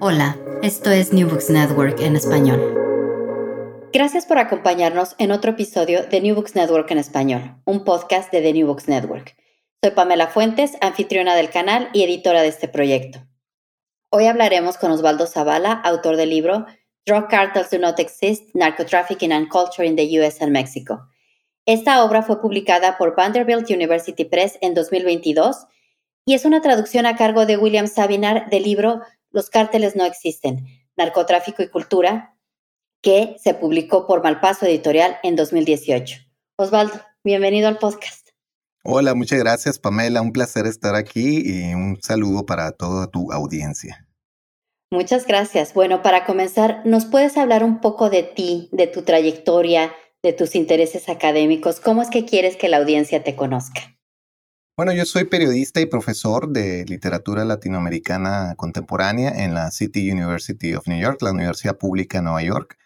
[0.00, 2.62] Hola, esto es New Books Network en español.
[3.92, 8.40] Gracias por acompañarnos en otro episodio de New Books Network en español, un podcast de
[8.40, 9.34] The New Books Network.
[9.82, 13.26] Soy Pamela Fuentes, anfitriona del canal y editora de este proyecto.
[14.10, 16.66] Hoy hablaremos con Osvaldo Zavala, autor del libro
[17.04, 21.08] Drug Cartels Do Not Exist, Narcotrafficking and Culture in the US and Mexico.
[21.66, 25.66] Esta obra fue publicada por Vanderbilt University Press en 2022
[26.24, 29.00] y es una traducción a cargo de William Sabinar del libro
[29.38, 32.36] Los cárteles no existen, narcotráfico y cultura,
[33.00, 36.16] que se publicó por Malpaso Editorial en 2018.
[36.56, 38.30] Osvaldo, bienvenido al podcast.
[38.82, 44.08] Hola, muchas gracias Pamela, un placer estar aquí y un saludo para toda tu audiencia.
[44.90, 45.72] Muchas gracias.
[45.72, 50.56] Bueno, para comenzar, ¿nos puedes hablar un poco de ti, de tu trayectoria, de tus
[50.56, 51.78] intereses académicos?
[51.78, 53.97] ¿Cómo es que quieres que la audiencia te conozca?
[54.78, 60.86] Bueno, yo soy periodista y profesor de literatura latinoamericana contemporánea en la City University of
[60.86, 62.78] New York, la Universidad Pública de Nueva York.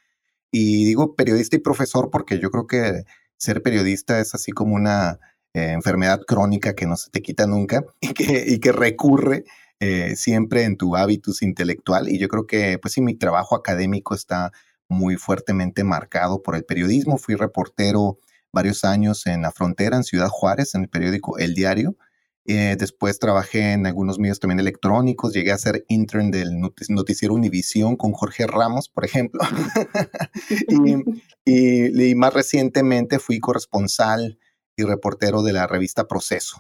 [0.51, 3.05] Y digo periodista y profesor porque yo creo que
[3.37, 5.21] ser periodista es así como una
[5.53, 9.45] eh, enfermedad crónica que no se te quita nunca y que, recurre
[9.79, 12.09] eh, siempre en tu hábitus intelectual.
[12.09, 14.51] Y yo creo que, pues sí, mi trabajo académico está
[14.89, 17.19] muy fuertemente marcado por el periodismo.
[17.19, 18.17] Fui reportero
[18.53, 21.97] varios años en la frontera, en Ciudad Juárez, en el periódico El Diario.
[22.45, 27.97] Eh, después trabajé en algunos medios también electrónicos, llegué a ser intern del noticiero Univisión
[27.97, 29.41] con Jorge Ramos, por ejemplo.
[31.45, 34.39] y, más recientemente fui corresponsal
[34.77, 36.59] y reportero de la revista Proceso.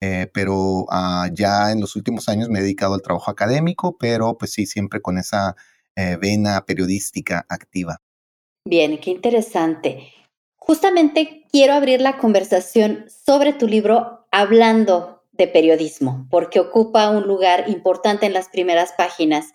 [0.00, 4.38] Eh, pero ah, ya en los últimos años me he dedicado al trabajo académico, pero
[4.38, 5.56] pues sí, siempre con esa
[5.96, 8.00] eh, vena periodística activa.
[8.66, 10.12] Bien, qué interesante.
[10.66, 17.68] Justamente quiero abrir la conversación sobre tu libro hablando de periodismo, porque ocupa un lugar
[17.68, 19.52] importante en las primeras páginas.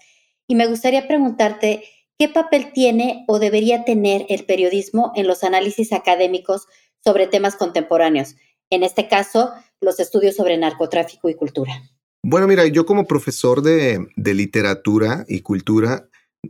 [0.47, 1.83] Y me gustaría preguntarte,
[2.19, 6.67] ¿qué papel tiene o debería tener el periodismo en los análisis académicos
[7.03, 8.35] sobre temas contemporáneos?
[8.69, 11.81] En este caso, los estudios sobre narcotráfico y cultura.
[12.21, 16.07] Bueno, mira, yo como profesor de, literatura y cultura,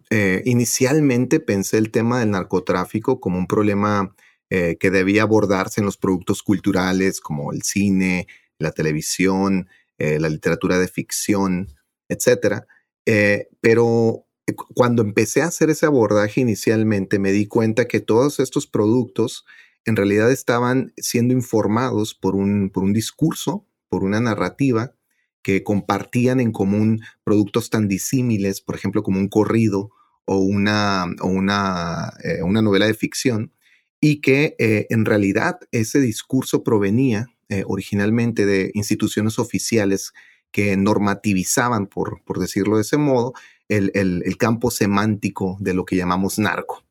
[0.10, 4.14] eh, inicialmente pensé el tema del narcotráfico como un problema
[4.52, 8.28] eh, que debía abordarse en los productos culturales como el cine,
[8.58, 9.68] la televisión,
[10.00, 11.68] eh, la literatura de ficción,
[12.08, 12.64] etc.
[13.06, 14.26] Eh, pero
[14.74, 19.46] cuando empecé a hacer ese abordaje inicialmente me di cuenta que todos estos productos
[19.86, 24.96] en realidad estaban siendo informados por un, por un discurso, por una narrativa
[25.44, 29.92] que compartían en común productos tan disímiles, por ejemplo, como un corrido
[30.26, 33.54] o una, o una, una novela de ficción,
[34.02, 40.14] y que eh, en realidad ese discurso provenía eh, originalmente de instituciones oficiales
[40.52, 43.34] que normativizaban, por, por decirlo de ese modo,
[43.68, 46.84] el, campo semántico de lo que llamamos narco.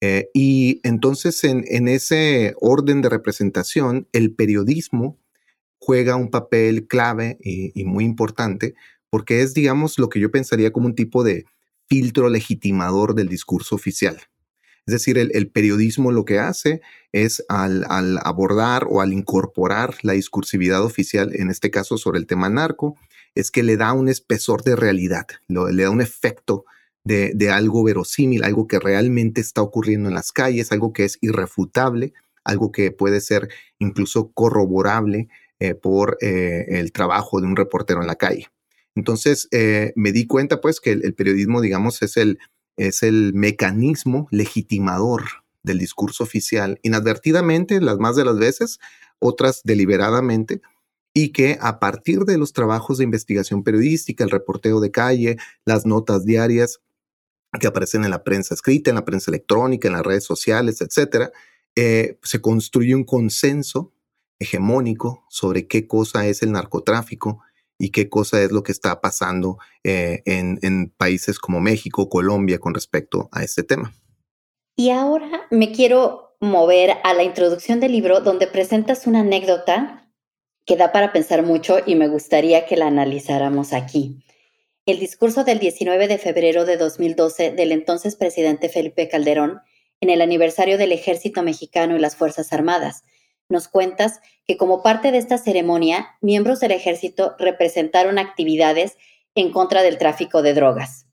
[0.00, 5.18] Eh, y entonces en, ese orden de representación, el periodismo
[5.78, 8.74] juega un papel clave y, y muy importante
[9.10, 11.44] porque es, digamos, lo que yo pensaría como un tipo de
[11.88, 14.20] filtro legitimador del discurso oficial.
[14.86, 16.80] Es decir, el, periodismo lo que hace
[17.12, 17.84] es al,
[18.22, 22.96] abordar o al incorporar la discursividad oficial, en este caso sobre el tema narco,
[23.34, 26.64] es que le da un espesor de realidad, le da un efecto
[27.04, 32.12] de, algo verosímil, algo que realmente está ocurriendo en las calles, algo que es irrefutable,
[32.44, 33.48] algo que puede ser
[33.78, 35.28] incluso corroborable
[35.58, 38.48] eh, por eh, el trabajo de un reportero en la calle.
[38.94, 42.38] Entonces eh, me di cuenta pues que el, periodismo, digamos, es el,
[42.80, 45.24] es el mecanismo legitimador
[45.62, 48.80] del discurso oficial, inadvertidamente, las más de las veces,
[49.18, 50.62] otras deliberadamente,
[51.12, 55.36] y que a partir de los trabajos de investigación periodística, el reporteo de calle,
[55.66, 56.80] las notas diarias
[57.60, 61.32] que aparecen en la prensa escrita, en la prensa electrónica, en las redes sociales, etcétera,
[61.76, 63.92] eh, se construye un consenso
[64.38, 67.42] hegemónico sobre qué cosa es el narcotráfico
[67.80, 72.74] y qué cosa es lo que está pasando eh, en, países como México, Colombia con
[72.74, 73.94] respecto a este tema.
[74.76, 80.12] Y ahora me quiero mover a la introducción del libro donde presentas una anécdota
[80.66, 84.22] que da para pensar mucho y me gustaría que la analizáramos aquí.
[84.84, 89.60] El discurso del 19 de febrero de 2012 del entonces presidente Felipe Calderón
[90.00, 93.04] en el aniversario del Ejército Mexicano y las Fuerzas Armadas.
[93.50, 98.96] Nos cuentas que como parte de esta ceremonia, miembros del ejército representaron actividades
[99.34, 101.06] en contra del tráfico de drogas.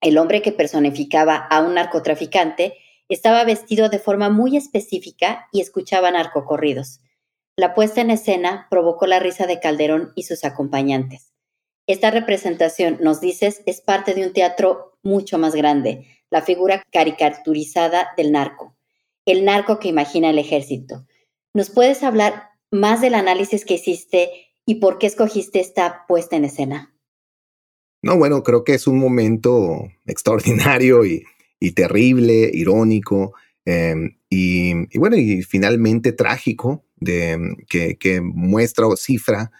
[0.00, 2.78] El hombre que personificaba a un narcotraficante
[3.10, 7.00] estaba vestido de forma muy específica y escuchaba narcocorridos.
[7.56, 11.34] La puesta en escena provocó la risa de Calderón y sus acompañantes.
[11.86, 18.08] Esta representación, nos dices, es parte de un teatro mucho más grande, la figura caricaturizada
[18.16, 18.76] del narco,
[19.26, 21.06] el narco que imagina el ejército.
[21.56, 24.28] ¿Nos puedes hablar más del análisis que hiciste
[24.66, 26.94] y por qué escogiste esta puesta en escena?
[28.02, 31.24] No, bueno, creo que es un momento extraordinario y,
[31.74, 33.32] terrible, irónico
[33.64, 39.50] em, y, bueno, y finalmente trágico de, que, muestra o cifra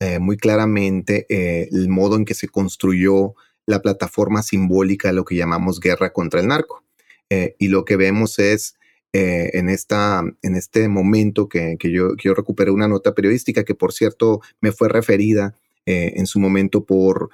[0.00, 3.34] eh, muy claramente eh, el modo en que se construyó
[3.66, 6.82] la plataforma simbólica de lo que llamamos guerra contra el narco.
[7.28, 8.74] Eh, y lo que vemos es
[9.12, 13.92] en, esta, en este momento que, yo, que yo recuperé una nota periodística que, por
[13.92, 15.54] cierto, me fue referida
[15.84, 17.30] en su momento por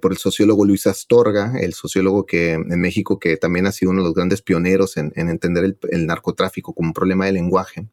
[0.00, 4.02] por el sociólogo Luis Astorga, el sociólogo que en México que también ha sido uno
[4.02, 7.86] de los grandes pioneros en, entender el, narcotráfico como un problema de lenguaje.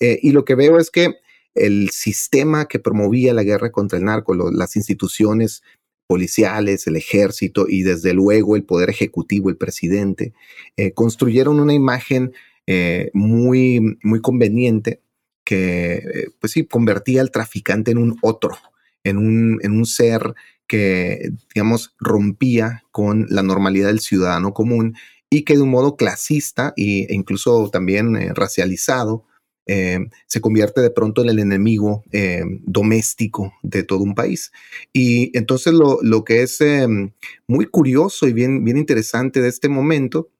[0.00, 1.16] Eh, y lo que veo es que
[1.56, 5.62] el sistema que promovía la guerra contra el narco, las instituciones
[6.06, 10.32] policiales, el ejército y desde luego el poder ejecutivo, el presidente,
[10.76, 12.32] eh, construyeron una imagen
[12.66, 15.00] eh, muy, muy conveniente
[15.44, 18.56] que, pues sí, convertía al traficante en un otro,
[19.04, 20.34] en un, en un ser
[20.66, 24.96] que, digamos, rompía con la normalidad del ciudadano común
[25.30, 29.24] y que de un modo clasista e incluso también racializado,
[29.66, 34.52] eh, se convierte de pronto en el enemigo eh, doméstico de todo un país.
[34.92, 37.12] Y entonces lo, que es em,
[37.48, 40.30] muy curioso y bien, bien interesante de este momento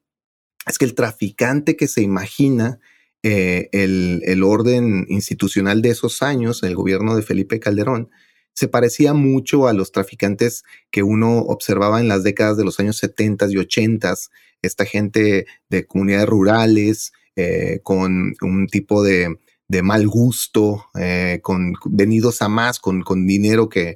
[0.65, 2.79] es que el traficante que se imagina
[3.23, 8.09] eh, el, el, orden institucional de esos años, el gobierno de Felipe Calderón,
[8.53, 12.97] se parecía mucho a los traficantes que uno observaba en las décadas de los años
[12.97, 14.15] 70 y 80,
[14.61, 19.37] esta gente de comunidades rurales, eh, con un tipo de,
[19.83, 23.95] mal gusto, eh, con venidos a más, con, dinero que,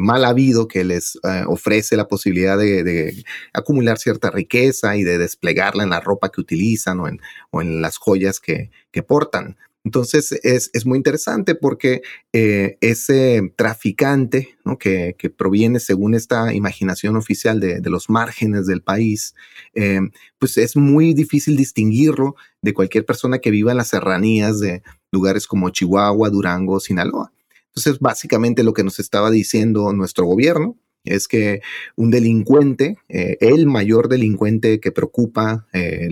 [0.00, 5.82] mal habido, que les eh, ofrece la posibilidad de, acumular cierta riqueza y de desplegarla
[5.82, 7.20] en la ropa que utilizan o en,
[7.50, 9.58] o en las joyas que, que portan.
[9.84, 12.02] Entonces es, muy interesante porque
[12.32, 19.34] eh, ese traficante que, proviene según esta imaginación oficial de, los márgenes del país,
[19.74, 20.00] eh,
[20.38, 25.46] pues es muy difícil distinguirlo de cualquier persona que viva en las serranías de lugares
[25.46, 27.32] como Chihuahua, Durango, Sinaloa.
[27.68, 30.76] Entonces básicamente lo que nos estaba diciendo nuestro gobierno
[31.08, 31.60] es que
[31.96, 36.08] un delincuente, eh, el mayor delincuente que preocupa, eh,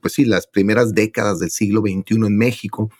[0.00, 2.90] pues sí, las primeras décadas del siglo XXI en México,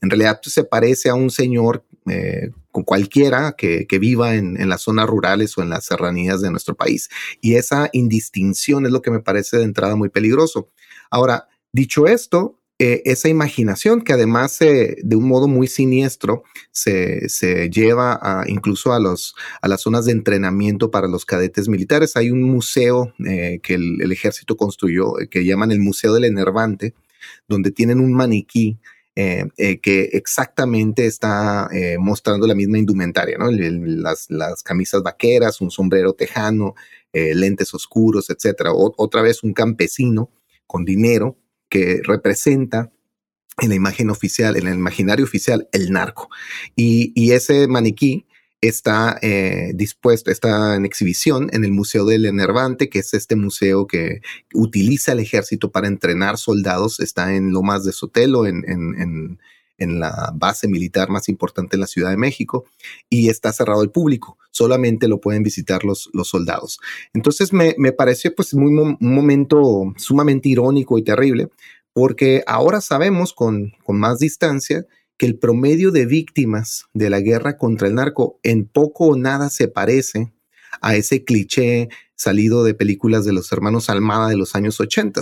[0.00, 4.68] en realidad pues, se parece a un señor eh, con cualquiera que, viva en, en,
[4.68, 7.08] las zonas rurales o en las serranías de nuestro país.
[7.40, 10.68] Y esa indistinción es lo que me parece de entrada muy peligroso.
[11.10, 17.28] Ahora, dicho esto, eh, esa imaginación que además de un modo muy siniestro se,
[17.70, 22.16] lleva a, incluso a, los, a las zonas de entrenamiento para los cadetes militares.
[22.16, 26.94] Hay un museo eh, que el, ejército construyó eh, que llaman el Museo del Enervante,
[27.46, 28.78] donde tienen un maniquí
[29.14, 33.50] que exactamente está mostrando la misma indumentaria, ¿no?
[33.50, 36.74] las, las, camisas vaqueras, un sombrero tejano,
[37.12, 38.70] lentes oscuros, etcétera.
[38.72, 40.30] otra vez un campesino
[40.66, 41.36] con dinero
[41.72, 42.92] que representa
[43.62, 46.28] en la imagen oficial, en el imaginario oficial, el narco.
[46.76, 48.26] Y, ese maniquí
[48.60, 53.86] está eh, dispuesto, está en exhibición en el Museo del Enervante, que es este museo
[53.86, 54.20] que
[54.52, 57.00] utiliza el ejército para entrenar soldados.
[57.00, 59.38] Está en Lomas de Sotelo, en, en, en,
[60.00, 62.64] la base militar más importante en la Ciudad de México,
[63.08, 64.38] y está cerrado al público.
[64.50, 66.80] Solamente lo pueden visitar los, los soldados.
[67.14, 71.48] Entonces me, me pareció pues muy, un momento sumamente irónico y terrible,
[71.92, 74.86] porque ahora sabemos con, con más distancia
[75.16, 79.50] que el promedio de víctimas de la guerra contra el narco en poco o nada
[79.50, 80.32] se parece
[80.80, 81.88] a ese cliché
[82.22, 85.20] salido de películas de los hermanos Almada de los años 80.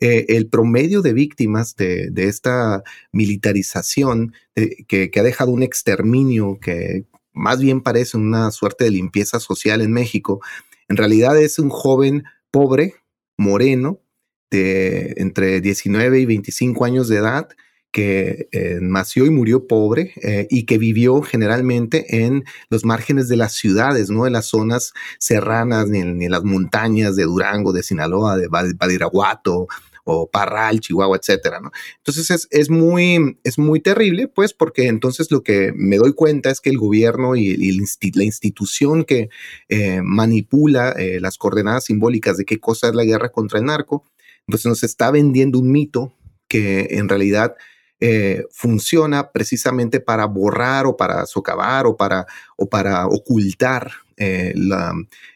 [0.00, 7.04] Eh, el promedio de víctimas de, esta militarización que, que, ha dejado un exterminio que
[7.32, 10.40] más bien parece una suerte de limpieza social en México,
[10.88, 12.94] en realidad es un joven pobre,
[13.36, 14.00] moreno,
[14.50, 17.48] de entre 19 y 25 años de edad,
[17.90, 23.36] que eh, nació y murió pobre eh, y que vivió generalmente en los márgenes de
[23.36, 28.36] las ciudades, no en las zonas serranas ni en, las montañas de Durango, de Sinaloa,
[28.36, 29.66] de Badiraguato
[30.04, 31.60] o Parral, Chihuahua, etcétera.
[31.98, 36.50] Entonces es, es, muy, es muy terrible, pues, porque entonces lo que me doy cuenta
[36.50, 37.56] es que el gobierno y,
[38.14, 39.28] la institución que
[39.68, 44.04] eh, manipula las coordenadas simbólicas de qué cosa es la guerra contra el narco,
[44.46, 46.14] pues nos está vendiendo un mito
[46.48, 47.54] que en realidad
[48.00, 52.26] eh, funciona precisamente para borrar o para socavar o para,
[52.56, 54.52] o para ocultar eh,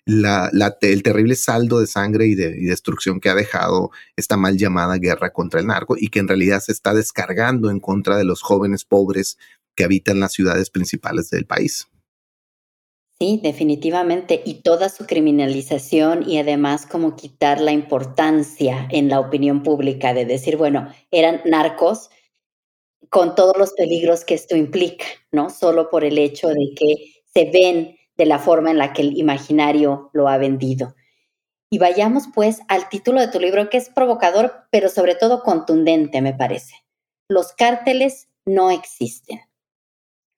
[0.07, 5.33] el terrible saldo de sangre y, de, destrucción que ha dejado esta mal llamada guerra
[5.33, 8.85] contra el narco y que en realidad se está descargando en contra de los jóvenes
[8.85, 9.39] pobres
[9.75, 11.89] que habitan las ciudades principales del país.
[13.19, 14.43] Sí, definitivamente.
[14.45, 20.27] Y toda su criminalización y además como quitar la importancia en la opinión pública de
[20.27, 22.11] decir, bueno, eran narcos,
[23.11, 25.51] con todos los peligros que esto implica, ¿no?
[25.51, 29.17] Solo por el hecho de que se ven de la forma en la que el
[29.17, 30.95] imaginario lo ha vendido.
[31.71, 36.21] Y vayamos pues al título de tu libro, que es provocador, pero sobre todo contundente,
[36.21, 36.75] me parece.
[37.29, 39.41] Los cárteles no existen.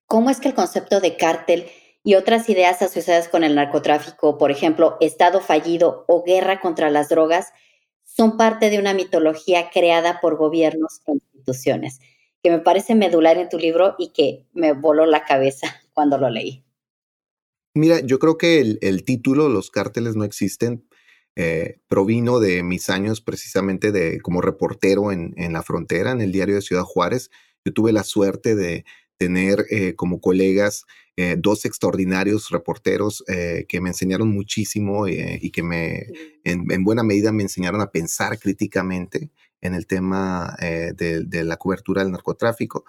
[0.06, 1.66] ¿Cómo es que el concepto de cártel
[2.04, 7.08] y otras ideas asociadas con el narcotráfico, por ejemplo, Estado fallido o guerra contra las
[7.08, 7.52] drogas,
[8.04, 11.98] son parte de una mitología creada por gobiernos e instituciones?
[12.44, 16.28] Que me parece medular en tu libro y que me voló la cabeza cuando lo
[16.28, 16.62] leí.
[17.74, 20.86] Mira, yo creo que el, título, Los cárteles no existen,
[21.34, 26.54] eh, provino de mis años precisamente de como reportero en, la frontera, en el diario
[26.54, 27.30] de Ciudad Juárez.
[27.64, 28.84] Yo tuve la suerte de
[29.16, 30.84] tener eh, como colegas
[31.16, 36.06] eh, dos extraordinarios reporteros que me enseñaron muchísimo y que me,
[36.44, 39.30] en, buena medida me enseñaron a pensar críticamente
[39.64, 42.84] en el tema eh, de, la cobertura del narcotráfico.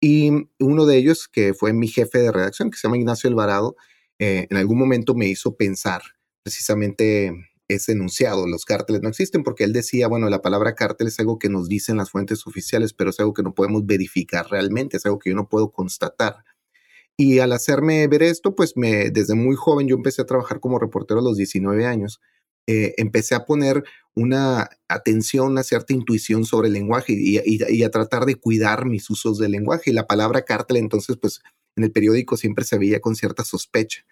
[0.00, 3.76] Y uno de ellos, que fue mi jefe de redacción, que se llama Ignacio Alvarado,
[4.18, 6.02] eh, en algún momento me hizo pensar
[6.42, 7.32] precisamente
[7.68, 11.38] ese enunciado, los cárteles no existen, porque él decía, bueno, la palabra cártel es algo
[11.38, 15.06] que nos dicen las fuentes oficiales, pero es algo que no podemos verificar realmente, es
[15.06, 16.44] algo que yo no puedo constatar.
[17.16, 20.78] Y al hacerme ver esto, pues me, desde muy joven yo empecé a trabajar como
[20.78, 22.20] reportero a los 19 años
[22.66, 28.24] eh, empecé a poner una atención, una cierta intuición sobre el lenguaje y, a tratar
[28.24, 29.90] de cuidar mis usos del lenguaje.
[29.90, 31.42] Y la palabra cártel, entonces, pues
[31.76, 34.04] en el periódico siempre se veía con cierta sospecha.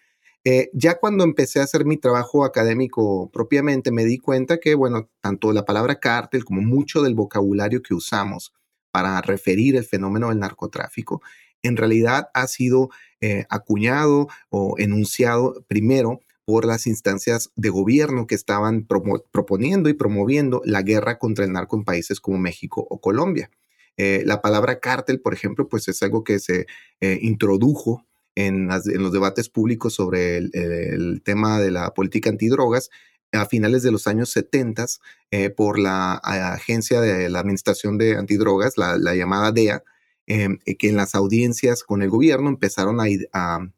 [0.44, 5.08] Eh, ya cuando empecé a hacer mi trabajo académico propiamente, me di cuenta que, bueno,
[5.23, 8.52] tanto la palabra cártel como mucho del vocabulario que usamos
[8.90, 11.23] para referir el fenómeno del narcotráfico,
[11.62, 12.90] en realidad ha sido
[13.23, 20.60] eh, acuñado o enunciado primero por las instancias de gobierno que estaban proponiendo y promoviendo
[20.64, 23.50] la guerra contra el narco en países como México o Colombia.
[23.96, 26.66] Eh, la palabra cártel, por ejemplo, pues es algo que se
[27.00, 32.90] eh, introdujo en, los debates públicos sobre el, tema de la política antidrogas
[33.32, 34.86] a finales de los años 70
[35.30, 39.82] eh, por la Agencia de la Administración de Antidrogas, la, llamada DEA,
[40.26, 43.68] que en las audiencias con el gobierno empezaron a, a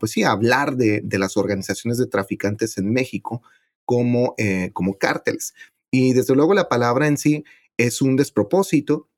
[0.00, 3.42] pues sí, hablar de, las organizaciones de traficantes en México
[3.84, 5.54] como, eh, como cárteles.
[5.90, 7.44] Y desde luego la palabra en sí
[7.76, 9.08] es un despropósito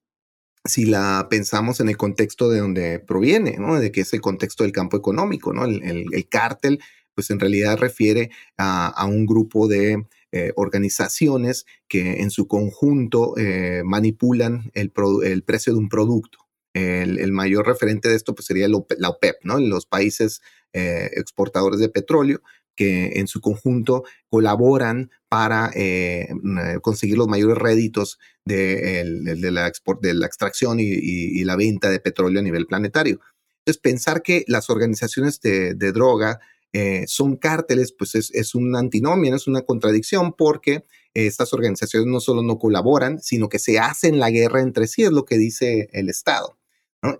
[0.64, 3.58] si la pensamos en el contexto de donde proviene.
[3.80, 5.64] De que es el contexto del campo económico, ¿no?
[5.64, 6.80] El, cártel,
[7.14, 13.82] pues en realidad refiere a, un grupo de eh, organizaciones que en su conjunto eh,
[13.84, 14.90] manipulan el,
[15.22, 16.38] el, precio de un producto.
[16.74, 19.58] El, mayor referente de esto pues, sería la OPEP, ¿no?
[19.60, 22.42] Los países eh, exportadores de petróleo
[22.74, 29.04] que en su conjunto colaboran para eh, mm, conseguir los mayores réditos de,
[29.52, 33.20] la, de extracción y, la venta de petróleo a nivel planetario.
[33.60, 36.40] Entonces, pensar que las organizaciones de, droga
[36.72, 42.18] eh, son cárteles, pues es, es un antinomio, es una contradicción porque estas organizaciones no
[42.18, 45.88] solo no colaboran, sino que se hacen la guerra entre sí, es lo que dice
[45.92, 46.58] el Estado.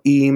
[0.03, 0.31] Y,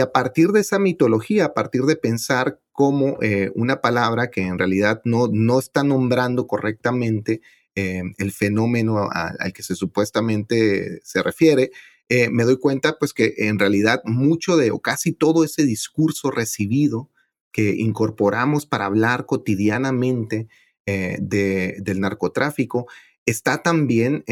[0.00, 4.58] a partir de esa mitología, a partir de pensar como eh, una palabra que en
[4.58, 7.40] realidad no, no está nombrando correctamente
[7.74, 11.70] eh, el fenómeno al que se supuestamente se refiere,
[12.08, 16.30] eh, me doy cuenta pues que en realidad mucho de o casi todo ese discurso
[16.30, 17.10] recibido
[17.52, 20.48] que incorporamos para hablar cotidianamente
[20.86, 22.86] del narcotráfico
[23.24, 24.24] está también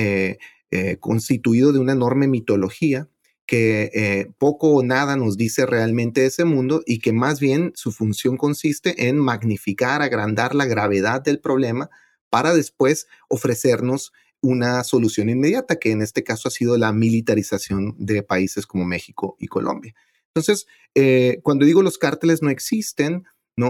[1.00, 3.08] constituido de una enorme mitología
[3.46, 7.92] que eh, poco o nada nos dice realmente ese mundo y que más bien su
[7.92, 11.90] función consiste en magnificar, agrandar la gravedad del problema
[12.30, 18.22] para después ofrecernos una solución inmediata, que en este caso ha sido la militarización de
[18.22, 19.94] países como México y Colombia.
[20.34, 23.24] Entonces, eh, cuando digo los cárteles no existen,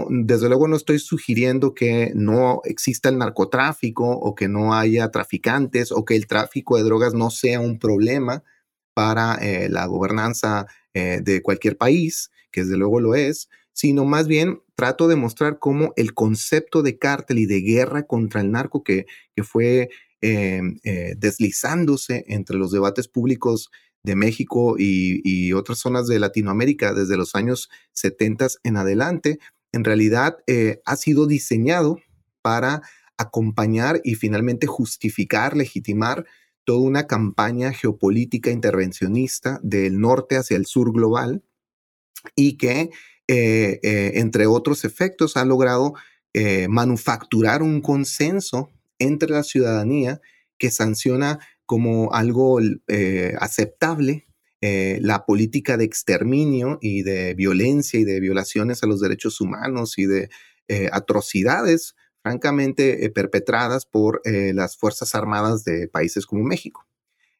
[0.09, 5.91] desde luego no estoy sugiriendo que no exista el narcotráfico o que no haya traficantes
[5.91, 8.43] o que el tráfico de drogas no sea un problema
[8.95, 14.25] para eh, la gobernanza eh, de cualquier país, que desde luego lo es, sino más
[14.27, 18.83] bien trato de mostrar cómo el concepto de cártel y de guerra contra el narco
[18.83, 19.89] que, que fue
[20.21, 20.61] eh,
[21.17, 23.69] deslizándose entre los debates públicos
[24.01, 29.39] de México y, otras zonas de Latinoamérica desde los años 70 en adelante,
[29.71, 30.37] en realidad
[30.85, 31.99] ha sido diseñado
[32.41, 32.81] para
[33.17, 36.25] acompañar y finalmente justificar, legitimar
[36.65, 41.43] toda una campaña geopolítica intervencionista del norte hacia el sur global
[42.35, 42.89] y que,
[43.27, 45.93] eh, eh, entre otros efectos, ha logrado
[46.33, 50.21] eh, manufacturar un consenso entre la ciudadanía
[50.57, 52.59] que sanciona como algo
[53.39, 54.27] aceptable
[54.61, 60.05] la política de exterminio y de violencia y de violaciones a los derechos humanos y
[60.05, 60.29] de
[60.91, 61.95] atrocidades
[62.25, 66.87] francamente eh, perpetradas por eh, las Fuerzas Armadas de países como México.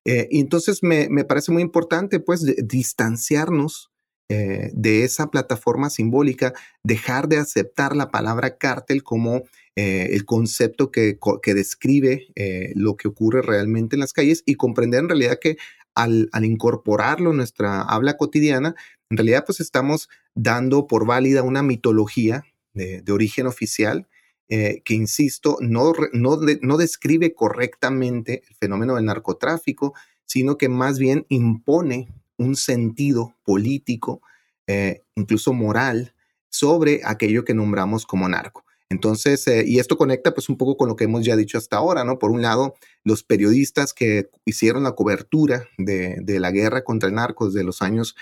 [0.05, 3.89] Eh, y entonces me, parece muy importante pues distanciarnos
[4.27, 9.43] de esa plataforma simbólica, dejar de aceptar la palabra cártel como
[9.75, 12.25] el concepto que, que describe
[12.73, 15.57] lo que ocurre realmente en las calles y comprender en realidad que
[15.93, 18.73] al, incorporarlo en nuestra habla cotidiana,
[19.11, 24.07] en realidad pues estamos dando por válida una mitología de, de origen oficial
[24.47, 31.25] eh, que, insisto, no, no, describe correctamente el fenómeno del narcotráfico, sino que más bien
[31.29, 34.21] impone un sentido político,
[34.67, 36.13] eh, incluso moral,
[36.49, 38.65] sobre aquello que nombramos como narco.
[38.89, 41.77] Entonces, eh, y esto conecta pues un poco con lo que hemos ya dicho hasta
[41.77, 42.19] ahora, ¿no?
[42.19, 47.15] Por un lado, los periodistas que hicieron la cobertura de, de la guerra contra el
[47.15, 48.15] narco desde los años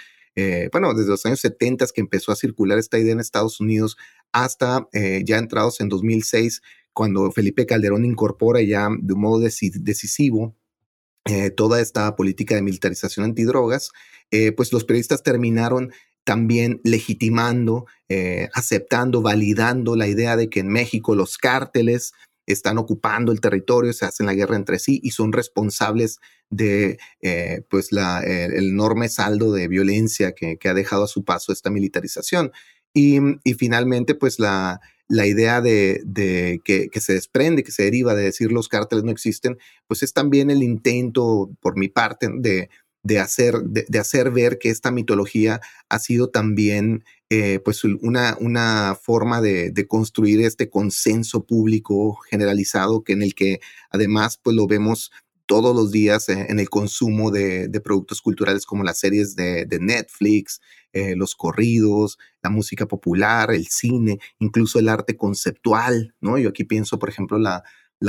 [0.71, 3.97] bueno, desde los años 70 que empezó a circular esta idea en Estados Unidos
[4.33, 10.55] hasta eh, ya entrados en 2006, cuando Felipe Calderón incorpora ya de un modo decisivo
[11.25, 13.91] eh, toda esta política de militarización antidrogas,
[14.57, 15.93] pues los periodistas terminaron
[16.23, 17.85] también legitimando,
[18.55, 22.13] aceptando, validando la idea de que en México los cárteles
[22.45, 26.19] están ocupando el territorio, se hacen la guerra entre sí y son responsables
[26.49, 31.69] de eh, pues el enorme saldo de violencia que, ha dejado a su paso esta
[31.69, 32.51] militarización.
[32.93, 33.19] Y,
[33.57, 36.03] finalmente, pues la, la idea de,
[36.63, 40.51] que, se desprende, que se deriva de decir los cárteles no existen, pues es también
[40.51, 42.69] el intento, por mi parte, de,
[43.03, 48.95] de hacer, de, hacer ver que esta mitología ha sido también eh, pues una, una
[49.01, 55.11] forma de, construir este consenso público generalizado que en el que además pues lo vemos
[55.45, 60.61] todos los días en el consumo de, productos culturales como las series de, Netflix,
[60.93, 66.37] eh, los corridos, la música popular, el cine, incluso el arte conceptual, ¿no?
[66.37, 67.63] Yo aquí pienso, por ejemplo, la,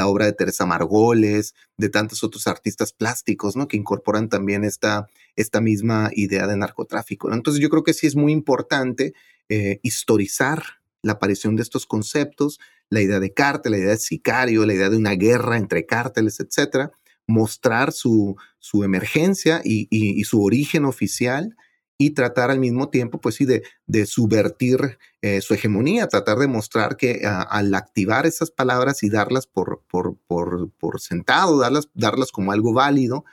[0.07, 3.68] obra de Teresa Margoles, de tantos otros artistas plásticos, ¿no?
[3.68, 7.33] Que incorporan también esta, esta misma idea de narcotráfico.
[7.33, 9.14] Entonces yo creo que sí es muy importante
[9.49, 10.64] eh, historizar
[11.03, 12.59] la aparición de estos conceptos,
[12.90, 16.40] la idea de cártel, la idea de sicario, la idea de una guerra entre cárteles,
[16.40, 16.92] etcétera,
[17.27, 21.57] mostrar su, su emergencia y, su origen oficial
[21.96, 26.48] y tratar al mismo tiempo, pues sí, de, de subvertir eh, su hegemonía, tratar de
[26.48, 32.33] mostrar que al activar esas palabras y darlas por, por, por, por, sentado, darlas, darlas
[32.33, 33.24] como algo válido,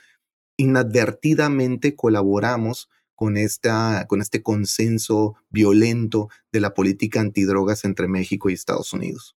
[0.57, 8.53] inadvertidamente colaboramos con, esta, con este consenso violento de la política antidrogas entre México y
[8.53, 9.35] Estados Unidos.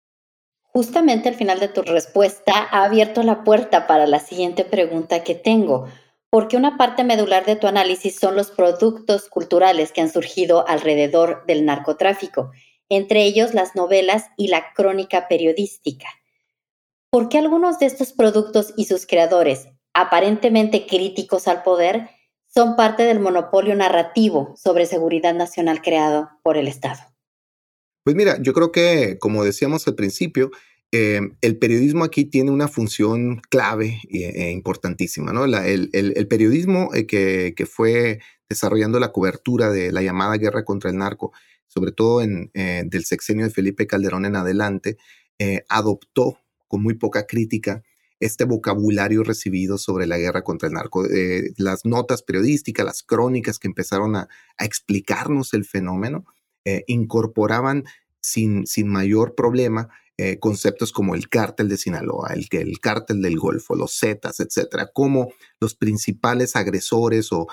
[0.63, 5.35] Justamente al final de tu respuesta ha abierto la puerta para la siguiente pregunta que
[5.35, 5.87] tengo
[6.35, 11.47] porque una parte medular de tu análisis son los productos culturales que han surgido alrededor
[11.47, 12.51] del narcotráfico,
[12.89, 16.09] entre ellos las novelas y la crónica periodística.
[17.09, 22.11] ¿Por qué algunos de estos productos y sus creadores, aparentemente críticos al poder,
[22.53, 26.99] son parte del monopolio narrativo sobre seguridad nacional creado por el Estado?
[28.03, 30.51] Pues mira, yo creo que, como decíamos al principio,
[30.97, 35.45] eh, el periodismo aquí tiene una función clave e, importantísima, ¿no?
[35.45, 41.33] el, periodismo eh, que, fue desarrollando la cobertura de la llamada guerra contra el narco,
[41.67, 44.97] sobre todo en, del sexenio de Felipe Calderón en adelante,
[45.69, 47.83] adoptó con muy poca crítica
[48.21, 51.05] este vocabulario recibido sobre la guerra contra el narco.
[51.57, 54.29] las notas periodísticas, las crónicas que empezaron a,
[54.61, 56.25] explicarnos el fenómeno,
[56.87, 57.83] incorporaban
[58.21, 63.37] sin, sin mayor problema eh, conceptos como el cártel de Sinaloa, el, el cártel del
[63.37, 67.49] Golfo, los Zetas, etcétera, como los principales agresores o,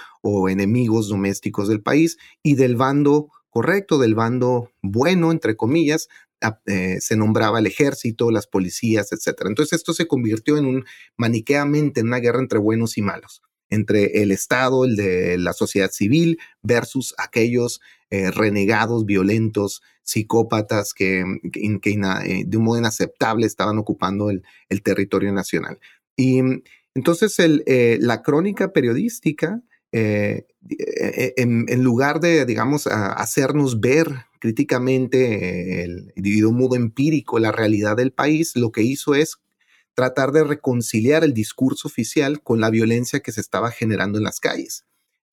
[0.47, 6.07] enemigos domésticos del país y del bando correcto, del bando bueno, entre comillas,
[6.67, 9.49] eh, se nombraba el ejército, las policías, etcétera.
[9.49, 10.85] Entonces esto se convirtió en un
[11.17, 15.89] maniqueamente en una guerra entre buenos y malos entre el Estado, el de la sociedad
[15.89, 17.79] civil, versus aquellos
[18.13, 24.43] eh, renegados, violentos, psicópatas que, eh, de un modo inaceptable estaban ocupando el,
[24.83, 25.79] territorio nacional.
[26.17, 26.41] Y
[26.93, 29.61] entonces eh, la crónica periodística,
[29.93, 30.43] en,
[31.83, 34.07] lugar de, digamos, hacernos ver
[34.41, 39.37] críticamente el, de un modo empírico la realidad del país, lo que hizo es
[39.93, 44.41] tratar de reconciliar el discurso oficial con la violencia que se estaba generando en las
[44.41, 44.83] calles.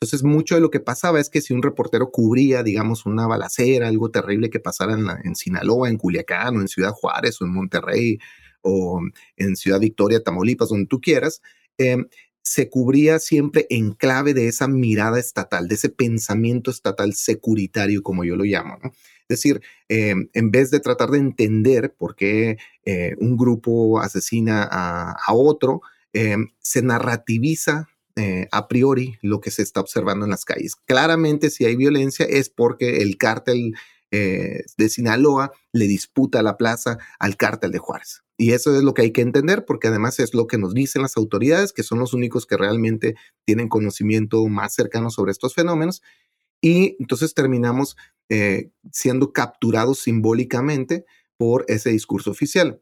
[0.00, 3.88] Entonces, mucho de lo que pasaba es que si un reportero cubría, digamos, una balacera,
[3.88, 8.18] algo terrible que pasara en, Sinaloa, en Culiacán, o en Ciudad Juárez, o en Monterrey,
[8.62, 9.00] o
[9.36, 11.42] en Ciudad Victoria, Tamaulipas, donde tú quieras,
[11.78, 12.06] em,
[12.42, 18.24] se cubría siempre en clave de esa mirada estatal, de ese pensamiento estatal securitario, como
[18.24, 18.78] yo lo llamo.
[19.28, 24.62] Es decir, em, en vez de tratar de entender por qué eh, un grupo asesina
[24.62, 25.82] a, otro,
[26.12, 30.74] em, se narrativiza eh, a priori lo que se está observando en las calles.
[30.74, 33.74] Claramente, si hay violencia es porque el cártel
[34.10, 38.24] eh, de Sinaloa le disputa la plaza al cártel de Juárez.
[38.36, 41.02] Y eso es lo que hay que entender, porque además es lo que nos dicen
[41.02, 46.02] las autoridades, que son los únicos que realmente tienen conocimiento más cercano sobre estos fenómenos.
[46.60, 47.96] Y entonces terminamos
[48.28, 51.04] eh, siendo capturados simbólicamente
[51.36, 52.80] por ese discurso oficial.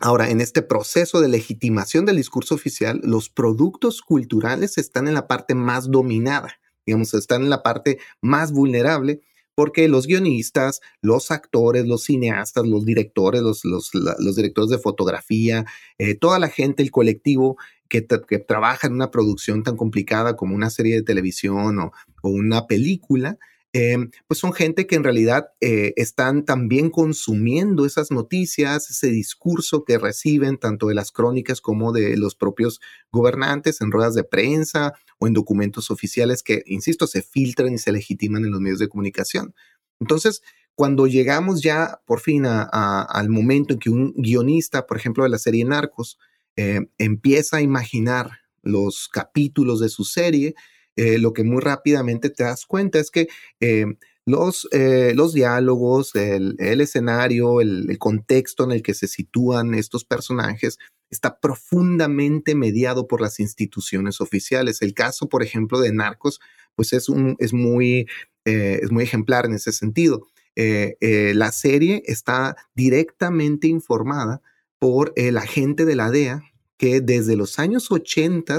[0.00, 5.26] Ahora, en este proceso de legitimación del discurso oficial, los productos culturales están en la
[5.26, 9.20] parte más dominada, digamos, están en la parte más vulnerable
[9.56, 13.90] porque los guionistas, los actores, los cineastas, los directores, los,
[14.36, 15.66] directores de fotografía,
[15.98, 17.56] eh, toda la gente, el colectivo
[17.88, 23.36] que, trabaja en una producción tan complicada como una serie de televisión o una película,
[23.74, 29.84] Em, pues son gente que en realidad eh, están también consumiendo esas noticias, ese discurso
[29.84, 32.80] que reciben tanto de las crónicas como de los propios
[33.12, 37.92] gobernantes en ruedas de prensa o en documentos oficiales que, insisto, se filtran y se
[37.92, 39.54] legitiman en los medios de comunicación.
[40.00, 40.42] Entonces,
[40.74, 45.38] cuando llegamos ya por fin al momento en que un guionista, por ejemplo, de la
[45.38, 46.18] serie Narcos,
[46.56, 48.30] eh, empieza a imaginar
[48.62, 50.54] los capítulos de su serie,
[50.98, 53.28] eh, lo que muy rápidamente te das cuenta es que
[53.60, 53.86] eh,
[54.26, 60.76] los, eh, los diálogos, el, escenario, el, contexto en el que se sitúan estos personajes
[61.08, 64.82] está profundamente mediado por las instituciones oficiales.
[64.82, 66.40] El caso, por ejemplo, de Narcos,
[66.74, 68.08] pues es, un, es, muy,
[68.44, 70.26] es muy ejemplar en ese sentido.
[70.56, 74.42] la serie está directamente informada
[74.80, 76.42] por el agente de la DEA
[76.76, 78.58] que desde los años 80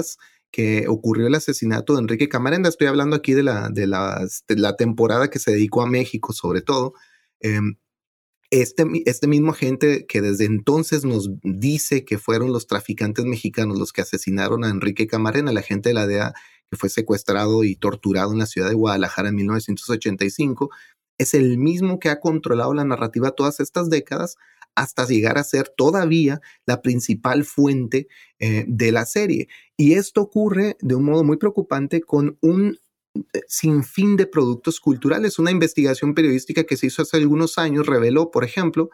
[0.50, 2.68] que ocurrió el asesinato de Enrique Camarena.
[2.68, 6.94] Estoy hablando aquí de la, de la, temporada que se dedicó a México, sobre todo.
[7.40, 7.76] Em,
[8.50, 13.92] este, este mismo agente que desde entonces nos dice que fueron los traficantes mexicanos los
[13.92, 16.34] que asesinaron a Enrique Camarena, la agente de la DEA
[16.68, 20.70] que fue secuestrado y torturado en la ciudad de Guadalajara en 1985,
[21.18, 24.36] es el mismo que ha controlado la narrativa todas estas décadas
[24.74, 29.48] hasta llegar a ser todavía la principal fuente eh, de la serie.
[29.76, 32.78] Y esto ocurre de un modo muy preocupante con un
[33.14, 35.38] eh, sinfín de productos culturales.
[35.38, 38.90] Una investigación periodística que se hizo hace algunos años reveló, por ejemplo,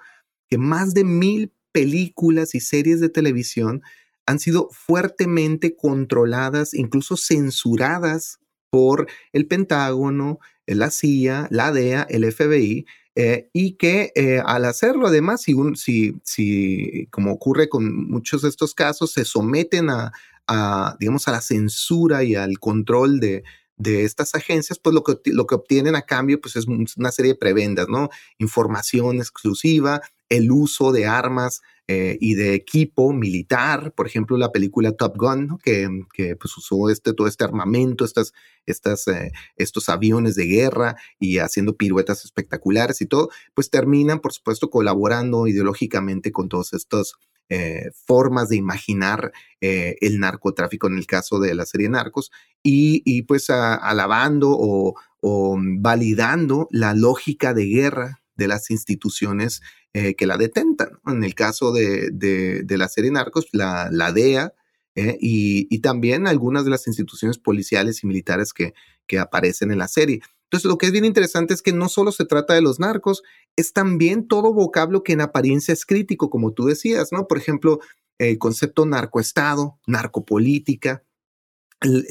[0.48, 3.82] que más de mil películas y series de televisión
[4.26, 12.86] han sido fuertemente controladas, incluso censuradas por el Pentágono, la CIA, la DEA, el FBI,
[13.16, 18.50] eh, y que eh, al hacerlo, además, si, si, si, como ocurre con muchos de
[18.50, 20.12] estos casos, se someten a,
[20.46, 23.42] a, digamos, a la censura y al control de,
[23.78, 27.32] de estas agencias, pues lo que, lo que obtienen a cambio pues es una serie
[27.32, 28.08] de prebendas, ¿no?
[28.38, 34.90] Información exclusiva, el uso de armas eh, y de equipo militar, por ejemplo, la película
[34.90, 38.32] Top Gun, que, que, pues usó este, todo este armamento, estas,
[38.66, 44.32] estas, eh, estos aviones de guerra y haciendo piruetas espectaculares y todo, pues terminan, por
[44.32, 47.14] supuesto, colaborando ideológicamente con todos estos
[47.48, 52.30] eh, formas de imaginar el narcotráfico en el caso de la serie Narcos
[52.62, 60.26] y, pues alabando o, o validando la lógica de guerra de las instituciones eh, que
[60.26, 60.98] la detentan.
[61.06, 64.52] En el caso de, de, la serie Narcos, la, la DEA
[64.94, 68.74] eh, y, y, también algunas de las instituciones policiales y militares que,
[69.06, 70.20] que aparecen en la serie.
[70.44, 73.22] Entonces, lo que es bien interesante es que no solo se trata de los narcos,
[73.56, 77.26] es también todo vocablo que en apariencia es crítico, como tú decías, ¿no?
[77.26, 77.80] Por ejemplo,
[78.18, 81.02] el concepto narcoestado, narcopolítica,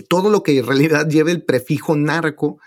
[0.09, 2.59] todo lo que en realidad lleva el prefijo narco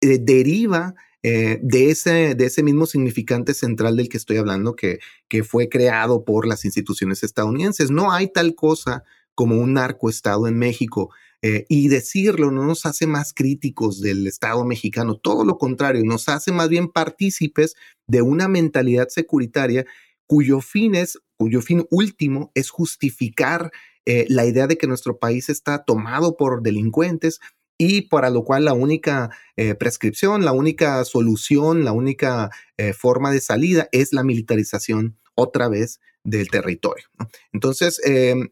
[0.00, 0.94] eh, deriva
[1.30, 5.68] eh, de, ese, de ese mismo significante central del que estoy hablando, que, que fue
[5.68, 7.90] creado por las instituciones estadounidenses.
[7.90, 11.10] No hay tal cosa como un narcoestado en México.
[11.42, 16.28] Eh, y decirlo no nos hace más críticos del Estado mexicano, todo lo contrario, nos
[16.28, 17.76] hace más bien partícipes
[18.08, 19.86] de una mentalidad securitaria
[20.26, 23.70] cuyo fin es, cuyo fin último es justificar
[24.04, 27.38] eh, la idea de que nuestro país está tomado por delincuentes,
[27.78, 33.30] y para lo cual la única eh, prescripción, la única solución, la única eh, forma
[33.30, 37.06] de salida es la militarización otra vez del territorio.
[37.52, 38.50] Entonces, em,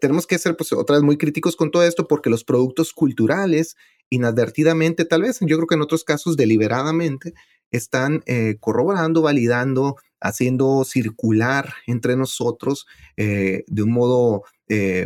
[0.00, 3.76] tenemos que ser pues, otra vez muy críticos con todo esto porque los productos culturales,
[4.08, 7.34] inadvertidamente, tal vez, yo creo que en otros casos deliberadamente,
[7.70, 14.44] están eh, corroborando, validando, haciendo circular entre nosotros de un modo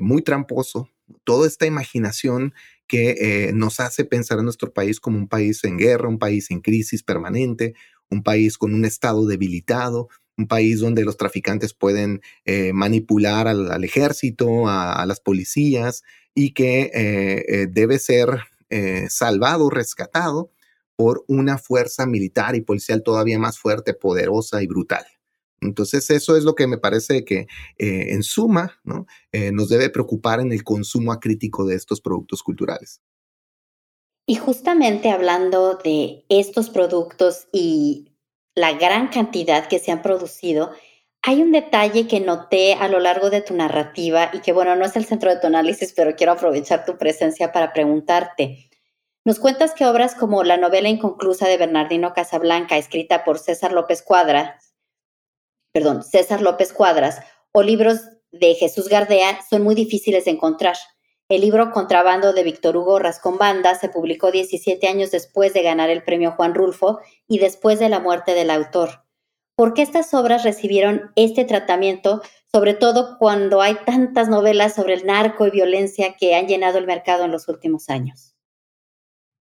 [0.00, 0.90] muy tramposo
[1.24, 2.55] toda esta imaginación
[2.87, 3.11] que
[3.49, 6.61] eh, nos hace pensar a nuestro país como un país en guerra, un país en
[6.61, 7.75] crisis permanente,
[8.11, 13.85] un país con un Estado debilitado, un país donde los traficantes pueden eh, manipular al,
[13.85, 16.03] ejército, a, las policías
[16.35, 18.40] y que eh, debe ser
[19.09, 20.51] salvado, rescatado
[20.96, 25.07] por una fuerza militar y policial todavía más fuerte, poderosa y brutal.
[25.61, 27.47] Entonces, eso es lo que me parece que
[27.79, 29.07] eh, en suma ¿no?
[29.33, 33.01] Eh, nos debe preocupar en el consumo acrítico de estos productos culturales.
[34.27, 38.12] Y justamente hablando de estos productos y
[38.55, 40.73] la gran cantidad que se han producido,
[41.23, 44.85] hay un detalle que noté a lo largo de tu narrativa y que, bueno, no
[44.85, 48.71] es el centro de tu análisis, pero quiero aprovechar tu presencia para preguntarte.
[49.25, 54.03] Nos cuentas que obras como la novela inconclusa de Bernardino Casablanca, escrita por César López
[54.03, 54.59] Cuadra,
[55.76, 57.20] perdón, César López Cuadras
[57.52, 58.00] o libros
[58.32, 60.74] de Jesús Gardea son muy difíciles de encontrar.
[61.28, 65.90] El libro Contrabando de Víctor Hugo Rascón Banda se publicó 17 años después de ganar
[65.90, 69.02] el premio Juan Rulfo y después de la muerte del autor.
[69.54, 75.04] ¿Por qué estas obras recibieron este tratamiento, sobre todo cuando hay tantas novelas sobre el
[75.04, 78.36] narco y violencia que han llenado el mercado en los últimos años?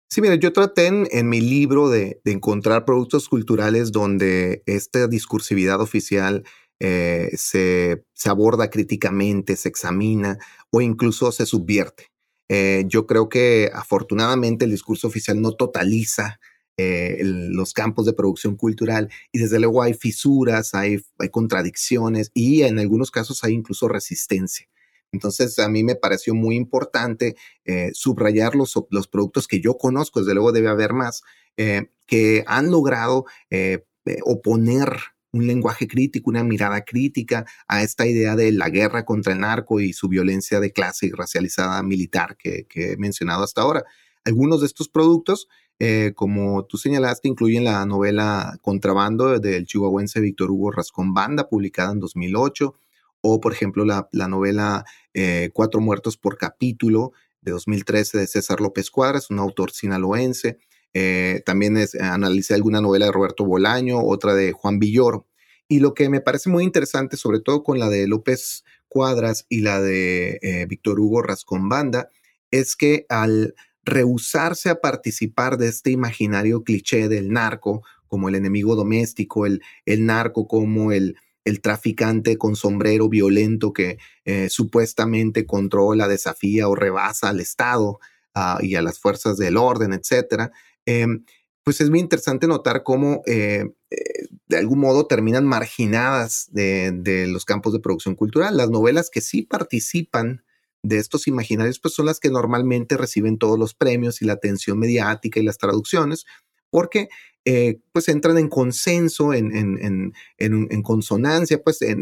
[0.10, 6.44] Sí, mira, yo traté en, mi libro de, encontrar productos culturales donde esta discursividad oficial
[6.80, 10.38] eh, se, aborda críticamente, se examina
[10.72, 12.12] o incluso se subvierte.
[12.50, 16.40] Eh, yo creo que afortunadamente el discurso oficial no totaliza
[16.78, 22.62] eh, los campos de producción cultural y desde luego hay fisuras, hay, hay contradicciones y
[22.64, 24.68] en algunos casos hay incluso resistencia.
[25.16, 30.20] Entonces, a mí me pareció muy importante eh, subrayar los, los, productos que yo conozco,
[30.20, 31.24] desde luego debe haber más,
[31.58, 33.86] eh, que han logrado eh,
[34.24, 34.90] oponer
[35.32, 39.80] un lenguaje crítico, una mirada crítica a esta idea de la guerra contra el narco
[39.80, 43.84] y su violencia de clase y racializada militar que, he mencionado hasta ahora.
[44.26, 45.48] Algunos de estos productos,
[46.16, 52.00] como tú señalaste, incluyen la novela Contrabando del chihuahuense Víctor Hugo Rascón Banda, publicada en
[52.00, 52.74] 2008,
[53.28, 54.86] o por ejemplo la, novela
[55.16, 57.12] eh, Cuatro muertos por capítulo
[57.42, 60.60] de 2013 de César López Cuadras, un autor sinaloense.
[60.94, 65.28] Eh, también es, analicé alguna novela de Roberto Bolaño, otra de Juan Villoro.
[65.68, 69.62] Y lo que me parece muy interesante, sobre todo con la de López Cuadras y
[69.62, 72.10] la de eh, Víctor Hugo Rascón Banda,
[72.52, 78.76] es que al rehusarse a participar de este imaginario cliché del narco como el enemigo
[78.76, 86.08] doméstico, el, el narco como el, el traficante con sombrero violento que eh, supuestamente controla,
[86.08, 88.00] desafía o rebasa al Estado
[88.34, 90.52] ah, y a las fuerzas del orden, etcétera.
[90.86, 91.24] Em,
[91.64, 97.46] pues es muy interesante notar cómo eh, eh, de algún modo terminan marginadas de, los
[97.46, 98.58] campos de producción cultural.
[98.58, 100.44] Las novelas que sí participan
[100.84, 104.78] de estos imaginarios, pues son las que normalmente reciben todos los premios y la atención
[104.78, 106.26] mediática y las traducciones,
[106.70, 107.10] porque
[107.46, 111.96] eh, pues entran en consenso, en, en, en, consonancia, pues eh,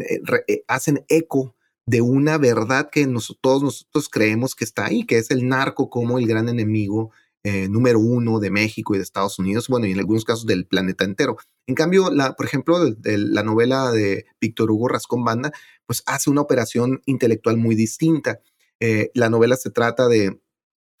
[0.66, 1.54] hacen eco
[1.86, 3.06] de una verdad que
[3.40, 7.12] todos nosotros creemos que está ahí, que es el narco como el gran enemigo
[7.46, 10.66] eh, número uno de México y de Estados Unidos, bueno, y en algunos casos del
[10.66, 11.36] planeta entero.
[11.66, 15.52] En cambio, la, por ejemplo, la novela de Víctor Hugo Rascón Banda,
[15.84, 18.40] pues hace una operación intelectual muy distinta.
[18.80, 20.40] Eh, la novela se trata de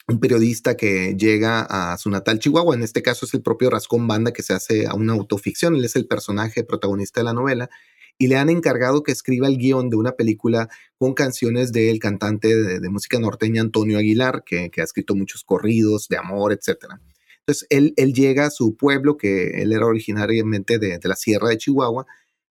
[0.06, 4.06] un periodista que llega a su natal Chihuahua, en este caso es el propio Rascón
[4.06, 7.70] Banda que se hace a una autoficción, él es el personaje protagonista de la novela,
[8.18, 12.54] y le han encargado que escriba el guion de una película con canciones del cantante
[12.54, 16.84] de, música norteña Antonio Aguilar, que, ha escrito muchos corridos de amor, etc.
[17.40, 21.58] Entonces, él, él, llega a su pueblo, que él era originariamente de, la Sierra de
[21.58, 22.06] Chihuahua,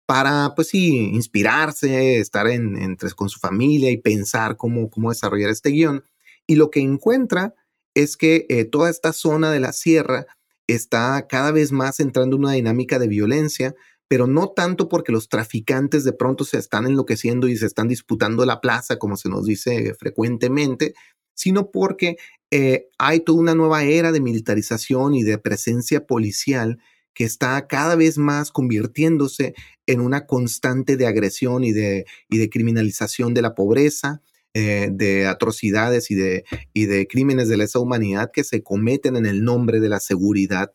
[0.07, 5.71] para, pues sí, inspirarse, estar en, con su familia y pensar cómo, cómo desarrollar este
[5.71, 6.03] guion.
[6.51, 7.55] Y lo que encuentra
[7.95, 10.27] es que eh, toda esta zona de la sierra
[10.67, 13.77] está cada vez más entrando en una dinámica de violencia,
[14.09, 18.45] pero no tanto porque los traficantes de pronto se están enloqueciendo y se están disputando
[18.47, 20.95] la plaza, como se nos dice frecuentemente,
[21.35, 22.17] sino porque
[22.51, 26.81] eh, hay toda una nueva era de militarización y de presencia policial
[27.15, 29.55] que está cada vez más convirtiéndose
[29.87, 34.21] en una constante de agresión y de, y de criminalización de la pobreza,
[34.55, 39.27] eh, de atrocidades y de, y de crímenes de lesa humanidad que se cometen en
[39.27, 40.73] el nombre de la seguridad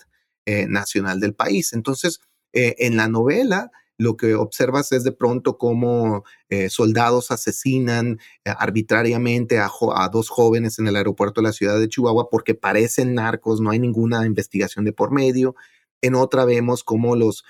[0.48, 1.74] eh, nacional del país.
[1.74, 2.20] Entonces,
[2.54, 9.58] eh, en la novela, lo que observas es de pronto cómo eh, soldados asesinan arbitrariamente
[9.58, 9.72] a,
[10.12, 13.80] dos jóvenes en el aeropuerto de la ciudad de Chihuahua porque parecen narcos, no hay
[13.80, 15.56] ninguna investigación de por medio.
[16.06, 17.44] En otra vemos cómo los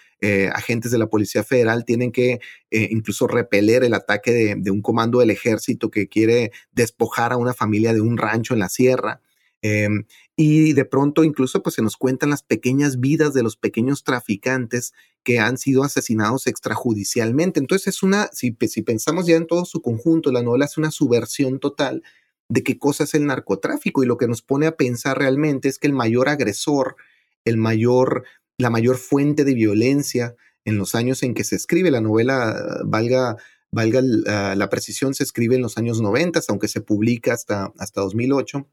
[0.53, 2.39] agentes de la Policía Federal tienen que
[2.71, 7.93] incluso repeler el ataque de, un comando del ejército que quiere despojar a una familia
[7.93, 9.21] de un rancho en la sierra.
[9.61, 14.03] Em, y de pronto incluso pues se nos cuentan las pequeñas vidas de los pequeños
[14.03, 17.59] traficantes que han sido asesinados extrajudicialmente.
[17.59, 20.91] Entonces es una, si, si pensamos ya en todo su conjunto, la novela es una
[20.91, 22.03] subversión total
[22.47, 25.79] de qué cosa es el narcotráfico y lo que nos pone a pensar realmente es
[25.79, 26.95] que el mayor agresor,
[27.43, 28.25] el mayor,
[28.57, 33.37] la mayor fuente de violencia en los años en que se escribe la novela, valga,
[33.71, 38.01] valga la, la precisión, se escribe en los años 90, aunque se publica hasta, hasta
[38.01, 38.67] 2008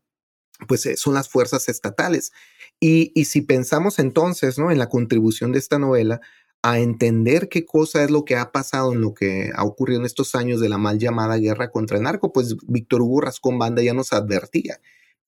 [0.66, 2.32] pues eh, son las fuerzas estatales.
[2.80, 4.70] Y, si pensamos entonces ¿no?
[4.70, 6.20] en la contribución de esta novela
[6.62, 10.06] a entender qué cosa es lo que ha pasado en lo que ha ocurrido en
[10.06, 13.82] estos años de la mal llamada guerra contra el narco, pues Víctor Hugo Rascón Banda
[13.82, 14.80] ya nos advertía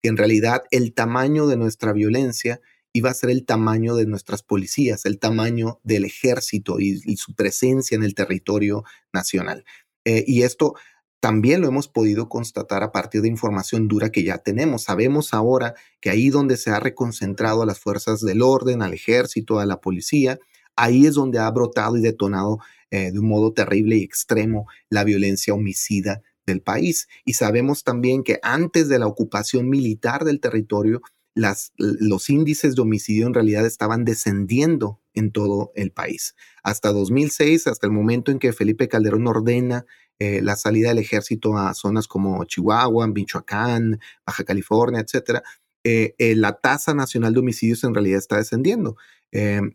[0.02, 2.60] que en realidad el tamaño de nuestra violencia
[2.94, 7.96] iba a ser el tamaño de nuestras policías, el tamaño del ejército y, su presencia
[7.96, 9.64] en el territorio nacional.
[10.04, 10.74] Eh, y esto
[11.18, 14.85] también lo hemos podido constatar a partir de información dura que ya tenemos.
[14.85, 19.59] Sabemos ahora que ahí donde se ha reconcentrado a las fuerzas del orden, al ejército,
[19.59, 20.38] a la policía,
[20.76, 22.59] ahí es donde ha brotado y detonado
[22.90, 27.09] eh, de un modo terrible y extremo la violencia homicida del país.
[27.24, 31.02] Y sabemos también que antes de la ocupación militar del territorio,
[31.35, 36.35] los índices de homicidio en realidad estaban descendiendo en todo el país.
[36.62, 39.85] Hasta 2006, hasta el momento en que Felipe Calderón ordena
[40.20, 45.42] eh, la salida del ejército a zonas como Chihuahua, Michoacán, Baja California, etcétera,
[45.83, 48.97] eh, eh, la tasa nacional de homicidios en realidad está descendiendo.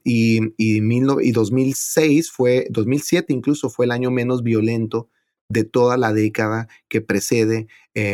[0.05, 5.09] y, y, 2006 fue, 2007 incluso fue el año menos violento
[5.49, 7.67] de toda la década que precede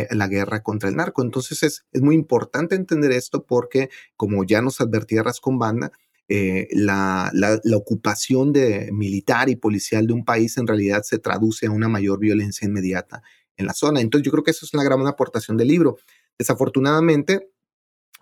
[0.09, 1.21] la guerra contra el narco.
[1.21, 5.91] Entonces es, es, muy importante entender esto porque, como ya nos advertía Rascón Banda,
[6.27, 7.31] eh, la,
[7.75, 12.17] ocupación de, militar y policial de un país en realidad se traduce a una mayor
[12.19, 13.21] violencia inmediata
[13.57, 14.01] en la zona.
[14.01, 15.97] Entonces yo creo que eso es una gran aportación del libro.
[16.39, 17.51] Desafortunadamente,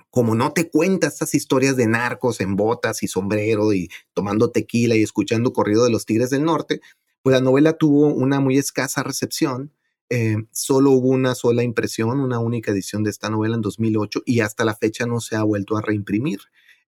[0.10, 4.96] como no te cuenta estas historias de narcos en botas y sombrero y tomando tequila
[4.96, 6.82] y escuchando corrido de los Tigres del Norte,
[7.24, 9.72] pues la novela tuvo una muy escasa recepción.
[10.10, 14.42] Eh, solo hubo una sola impresión, una única edición de esta novela en 2008 y
[14.42, 16.40] hasta la fecha no se ha vuelto a reimprimir.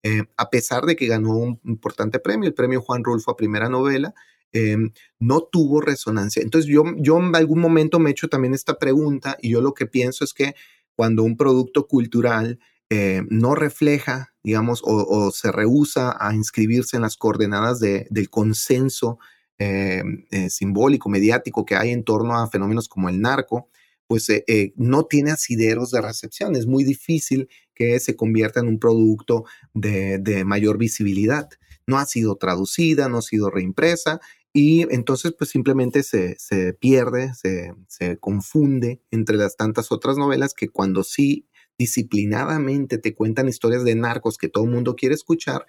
[0.04, 3.70] Eh, a pesar de que ganó un importante premio, el premio Juan Rulfo a primera
[3.70, 4.14] novela,
[4.52, 6.44] em, no tuvo resonancia.
[6.44, 9.74] Entonces yo, yo en algún momento me he hecho también esta pregunta y yo lo
[9.74, 10.54] que pienso es que
[10.96, 12.60] cuando un producto cultural
[12.90, 19.18] eh, no refleja, digamos, o, se rehúsa a inscribirse en las coordenadas del consenso
[19.58, 23.70] eh, simbólico, mediático que hay en torno a fenómenos como el narco,
[24.08, 26.56] pues eh, eh, no tiene asideros de recepción.
[26.56, 31.50] Es muy difícil que se convierta en un producto de, mayor visibilidad.
[31.88, 34.20] No ha sido traducida, no ha sido reimpresa
[34.54, 36.38] y entonces pues simplemente se,
[36.80, 41.48] pierde, se, se, confunde entre las tantas otras novelas que cuando sí
[41.78, 45.66] disciplinadamente te cuentan historias de narcos que todo el mundo quiere escuchar,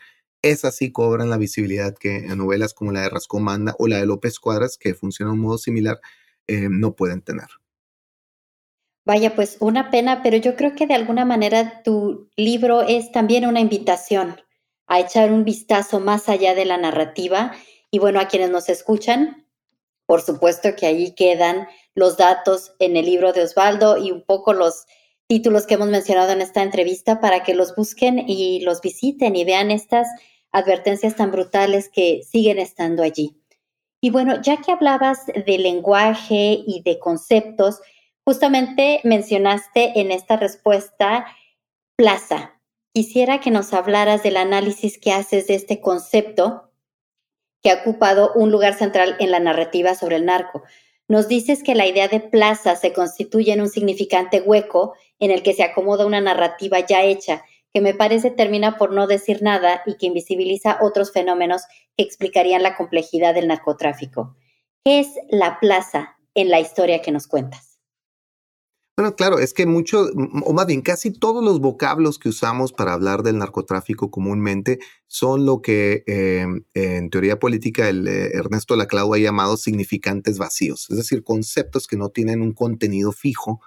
[0.51, 4.39] esas sí cobran la visibilidad que novelas como la de Rascomanda o la de López
[4.39, 6.01] Cuadras, que funcionan de un modo similar,
[6.47, 7.49] eh, no pueden tener.
[9.05, 13.47] Vaya, pues una pena, pero yo creo que de alguna manera tu libro es también
[13.47, 14.41] una invitación
[14.89, 17.53] a echar un vistazo más allá de la narrativa.
[17.91, 19.47] Y bueno, a quienes nos escuchan,
[20.07, 24.53] por supuesto que ahí quedan los datos en el libro de Osvaldo y un poco
[24.53, 24.87] los
[25.29, 29.45] títulos que hemos mencionado en esta entrevista para que los busquen y los visiten y
[29.45, 30.09] vean estas
[30.57, 33.37] advertencias tan brutales que siguen estando allí.
[34.01, 37.81] Y bueno, ya que hablabas de lenguaje y de conceptos,
[38.25, 41.27] justamente mencionaste en esta respuesta
[41.95, 42.59] plaza.
[42.95, 46.71] Quisiera que nos hablaras del análisis que haces de este concepto
[47.63, 50.63] que ha ocupado un lugar central en la narrativa sobre el narco.
[51.07, 55.43] Nos dices que la idea de plaza se constituye en un significante hueco en el
[55.43, 57.45] que se acomoda una narrativa ya hecha,
[57.77, 61.65] que me parece termina por no decir nada y que invisibiliza otros fenómenos
[61.95, 64.35] que explicarían la complejidad del narcotráfico.
[64.83, 67.79] ¿Qué es la plaza en la historia que nos cuentas?
[68.97, 70.07] Bueno, claro, es que mucho,
[70.47, 75.45] o más bien casi todos los vocablos que usamos para hablar del narcotráfico comúnmente son
[75.45, 80.97] lo que em, en teoría política el, eh, Ernesto Laclau ha llamado significantes vacíos, es
[80.97, 83.61] decir, conceptos que no tienen un contenido fijo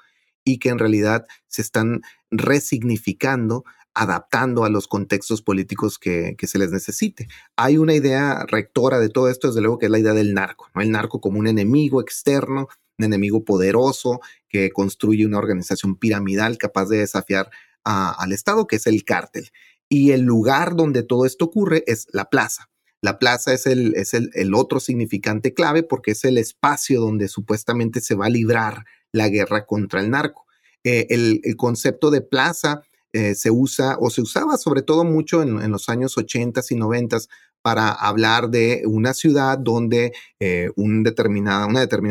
[0.44, 2.02] y que en realidad se están
[2.32, 7.28] resignificando adaptando a los contextos políticos que, se les necesite.
[7.56, 10.68] Hay una idea rectora de todo esto, desde luego, que es la idea del narco,
[10.76, 12.68] el narco como un enemigo externo
[13.00, 14.20] un enemigo poderoso
[14.50, 17.50] que construye una organización piramidal capaz de desafiar
[17.84, 19.50] al Estado, que es el cártel.
[19.88, 22.70] Y el lugar donde todo esto ocurre es la plaza.
[23.02, 28.02] La plaza es el, es el, otro significante clave porque es el espacio donde supuestamente
[28.02, 28.84] se va a librar
[29.14, 30.46] la guerra contra el narco.
[30.84, 35.72] Eh, el, concepto de plaza eh, se usa o se usaba sobre todo mucho en,
[35.72, 37.18] los años 80 y 90
[37.64, 41.66] para hablar de una ciudad donde eh, una determinada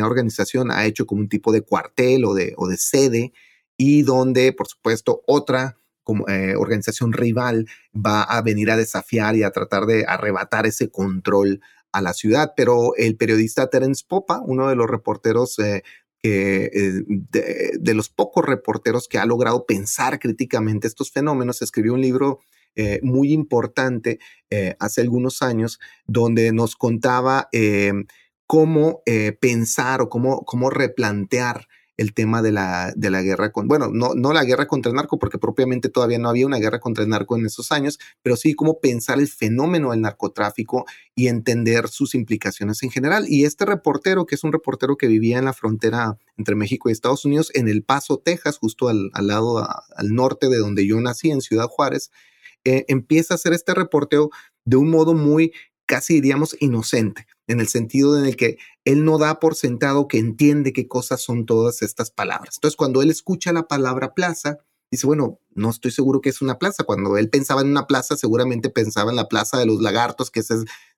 [0.07, 3.33] organización ha hecho como un tipo de cuartel o de, sede
[3.77, 5.79] y donde, por supuesto, otra
[6.27, 11.61] eh, organización rival va a venir a desafiar y a tratar de arrebatar ese control
[11.93, 12.55] a la ciudad.
[12.57, 15.57] Pero el periodista Terence Popa, uno de los reporteros
[16.23, 17.05] de,
[17.79, 22.41] de, los pocos reporteros que ha logrado pensar críticamente estos fenómenos, escribió un libro
[22.81, 27.93] eh, muy importante eh, hace algunos años, donde nos contaba eh,
[28.47, 29.03] cómo
[29.41, 31.67] pensar o cómo, cómo replantear
[31.99, 34.97] el tema de la, de la guerra con, bueno, no, no la guerra contra el
[34.97, 38.37] narco, porque propiamente todavía no había una guerra contra el narco en esos años, pero
[38.37, 43.27] sí cómo pensar el fenómeno del narcotráfico y entender sus implicaciones en general.
[43.29, 46.93] Y este reportero, que es un reportero que vivía en la frontera entre México y
[46.93, 51.01] Estados Unidos, en El Paso, Texas, justo al, al lado, al norte de donde yo
[51.01, 52.11] nací, en Ciudad Juárez,
[52.65, 54.31] eh, empieza a hacer este reporteo
[54.65, 55.53] de un modo muy,
[55.87, 58.59] casi diríamos, inocente, en el sentido en el que
[58.89, 62.55] él no da por sentado que entiende qué cosas son todas estas palabras.
[62.57, 64.61] Entonces, cuando él escucha la palabra plaza,
[64.91, 66.85] dice, bueno, no estoy seguro que es una plaza.
[66.85, 70.41] Cuando él pensaba en una plaza, seguramente pensaba en la plaza de los lagartos, que
[70.41, 70.49] es,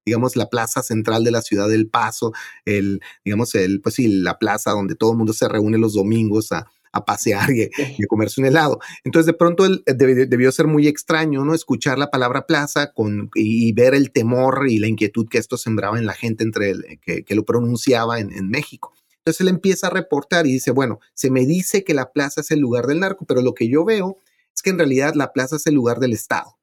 [0.06, 2.32] digamos, la plaza central de la ciudad del Paso,
[2.64, 6.52] el, digamos, el, pues sí, la plaza donde todo el mundo se reúne los domingos
[6.52, 8.80] a, a pasear y, a comerse un helado.
[9.04, 11.54] Entonces, de pronto él, eh, debió, ser muy extraño, ¿no?
[11.54, 15.98] Escuchar la palabra plaza con, y, ver el temor y la inquietud que esto sembraba
[15.98, 18.92] en la gente entre el, que, que, lo pronunciaba en, en México.
[19.18, 22.50] Entonces él empieza a reportar y dice, bueno, se me dice que la plaza es
[22.50, 24.16] el lugar del narco, pero lo que yo veo
[24.54, 26.58] es que en realidad la plaza es el lugar del Estado.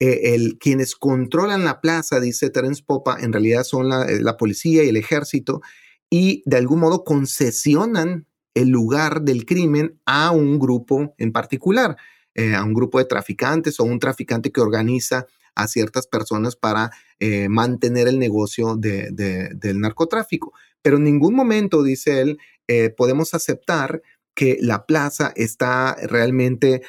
[0.00, 4.36] Eh, el, quienes controlan la plaza, dice Terence Popa, en realidad son la, eh, la
[4.36, 5.62] policía y el ejército
[6.10, 11.96] y de algún modo concesionan el lugar del crimen a un grupo en particular,
[12.34, 15.26] eh, a un grupo de traficantes o un traficante que organiza
[15.56, 16.90] a ciertas personas para
[17.20, 20.52] eh, mantener el negocio del narcotráfico.
[20.82, 24.02] Pero en ningún momento, dice él, eh, podemos aceptar
[24.34, 26.82] que la plaza está realmente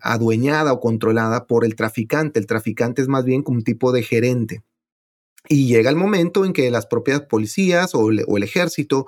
[0.00, 2.40] adueñada o controlada por el traficante.
[2.40, 4.64] El traficante es más bien como un tipo de gerente.
[5.48, 9.06] Y llega el momento en que las propias policías o, o el ejército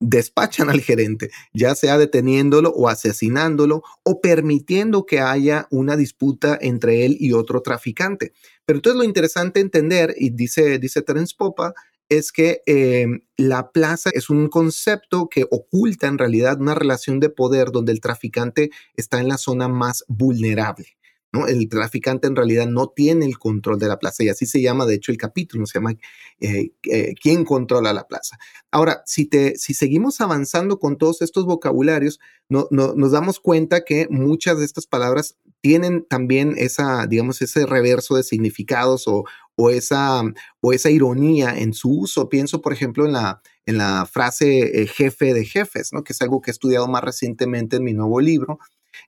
[0.00, 7.04] despachan al gerente, ya sea deteniéndolo o asesinándolo o permitiendo que haya una disputa entre
[7.06, 8.32] él y otro traficante.
[8.64, 11.74] Pero entonces lo interesante entender, y dice, dice Terence Popa,
[12.08, 17.30] es que em, la plaza es un concepto que oculta en realidad una relación de
[17.30, 20.95] poder donde el traficante está en la zona más vulnerable.
[21.36, 21.46] ¿No?
[21.46, 24.86] El traficante en realidad no tiene el control de la plaza y así se llama,
[24.86, 25.94] de hecho, el capítulo, se llama
[26.40, 28.38] eh, eh, ¿Quién controla la plaza?
[28.70, 34.06] Ahora, si, te, si seguimos avanzando con todos estos vocabularios, no, nos damos cuenta que
[34.08, 39.24] muchas de estas palabras tienen también esa, digamos, ese reverso de significados o,
[39.56, 40.22] o, esa,
[40.60, 42.28] o esa ironía en su uso.
[42.28, 46.04] Pienso, por ejemplo, en la, en la frase eh, jefe de jefes, ¿no?
[46.04, 48.60] que es algo que he estudiado más recientemente en mi nuevo libro,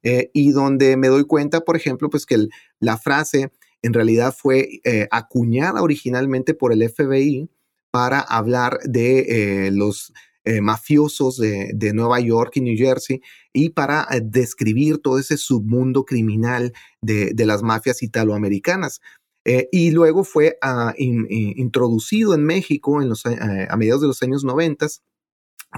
[0.02, 2.48] eh, y donde me doy cuenta, por ejemplo, pues que
[2.80, 3.50] la frase
[3.82, 7.48] en realidad fue eh, acuñada originalmente por el FBI
[7.90, 10.12] para hablar de los
[10.62, 13.20] mafiosos de, Nueva York y New Jersey
[13.52, 16.72] y para describir todo ese submundo criminal
[17.02, 19.00] de, las mafias italoamericanas.
[19.50, 24.22] Eh, y luego fue ah, introducido en México en los, eh, a mediados de los
[24.22, 24.88] años 90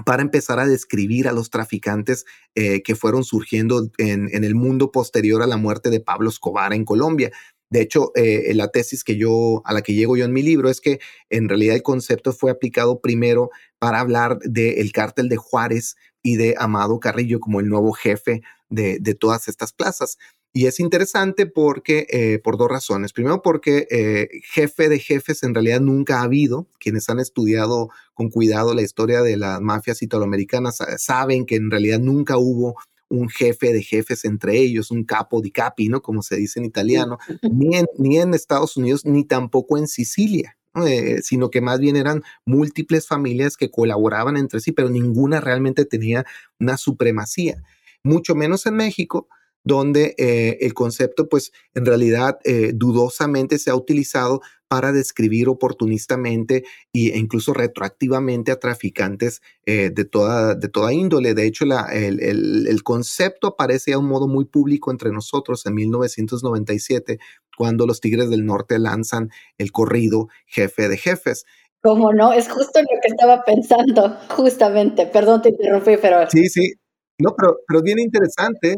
[0.05, 2.25] para empezar a describir a los traficantes
[2.55, 6.85] eh, que fueron surgiendo en, el mundo posterior a la muerte de Pablo Escobar en
[6.85, 7.31] Colombia.
[7.69, 10.81] De hecho, la tesis que yo, a la que llego yo en mi libro es
[10.81, 16.35] que en realidad el concepto fue aplicado primero para hablar del cártel de Juárez y
[16.35, 20.17] de Amado Carrillo como el nuevo jefe de, de todas estas plazas.
[20.53, 23.13] Y es interesante porque, eh, por dos razones.
[23.13, 26.67] Primero, porque eh, jefe de jefes en realidad nunca ha habido.
[26.79, 31.99] Quienes han estudiado con cuidado la historia de las mafias italoamericanas saben que en realidad
[31.99, 32.75] nunca hubo
[33.07, 36.01] un jefe de jefes entre ellos, un capo di capi, ¿no?
[36.01, 40.57] Como se dice en italiano, ni en, ni en Estados Unidos, ni tampoco en Sicilia.
[40.87, 45.83] Eh, sino que más bien eran múltiples familias que colaboraban entre sí, pero ninguna realmente
[45.83, 46.25] tenía
[46.61, 47.61] una supremacía.
[48.03, 49.27] Mucho menos en México,
[49.63, 56.63] donde eh, el concepto, pues en realidad eh, dudosamente se ha utilizado para describir oportunistamente
[56.93, 61.33] e incluso retroactivamente a traficantes eh, de, toda, de toda índole.
[61.33, 67.19] De hecho, el, concepto aparece a un modo muy público entre nosotros en 1997,
[67.57, 71.43] cuando los Tigres del Norte lanzan el corrido Jefe de Jefes.
[71.83, 72.31] ¿Cómo no?
[72.31, 75.05] Es justo lo que estaba pensando, justamente.
[75.05, 76.29] Perdón, te interrumpí, pero...
[76.29, 76.75] Sí, sí.
[77.19, 78.75] No, pero, pero bien interesante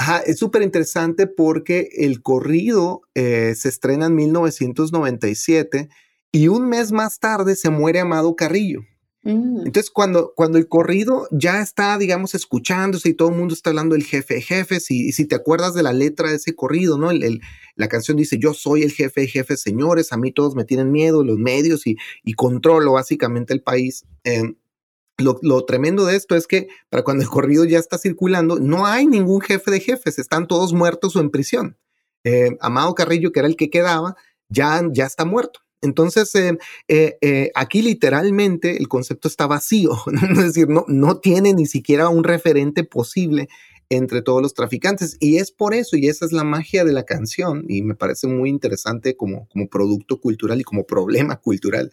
[0.00, 5.90] Ajá, es súper interesante porque el corrido eh, se estrena en 1997
[6.32, 8.80] y un mes más tarde se muere Amado Carrillo.
[9.24, 9.66] Mm.
[9.66, 13.94] Entonces, cuando, cuando el corrido ya está, digamos, escuchándose y todo el mundo está hablando
[13.94, 17.10] del jefe de jefes, y, si te acuerdas de la letra de ese corrido, ¿no?
[17.10, 17.42] El,
[17.76, 20.90] la canción dice, yo soy el jefe de jefes, señores, a mí todos me tienen
[20.90, 24.06] miedo, los medios, y, y controlo básicamente el país.
[24.24, 24.54] Em,
[25.20, 29.06] lo, tremendo de esto es que para cuando el corrido ya está circulando, no hay
[29.06, 31.76] ningún jefe de jefes, están todos muertos o en prisión.
[32.24, 34.16] Eh, Amado Carrillo, que era el que quedaba,
[34.48, 35.60] ya, ya está muerto.
[35.82, 36.58] Entonces, eh,
[36.88, 39.92] eh, aquí literalmente el concepto está vacío,
[40.32, 43.48] es decir, no, no tiene ni siquiera un referente posible
[43.90, 45.16] entre todos los traficantes.
[45.20, 48.26] Y es por eso, y esa es la magia de la canción, y me parece
[48.26, 51.92] muy interesante como, como producto cultural y como problema cultural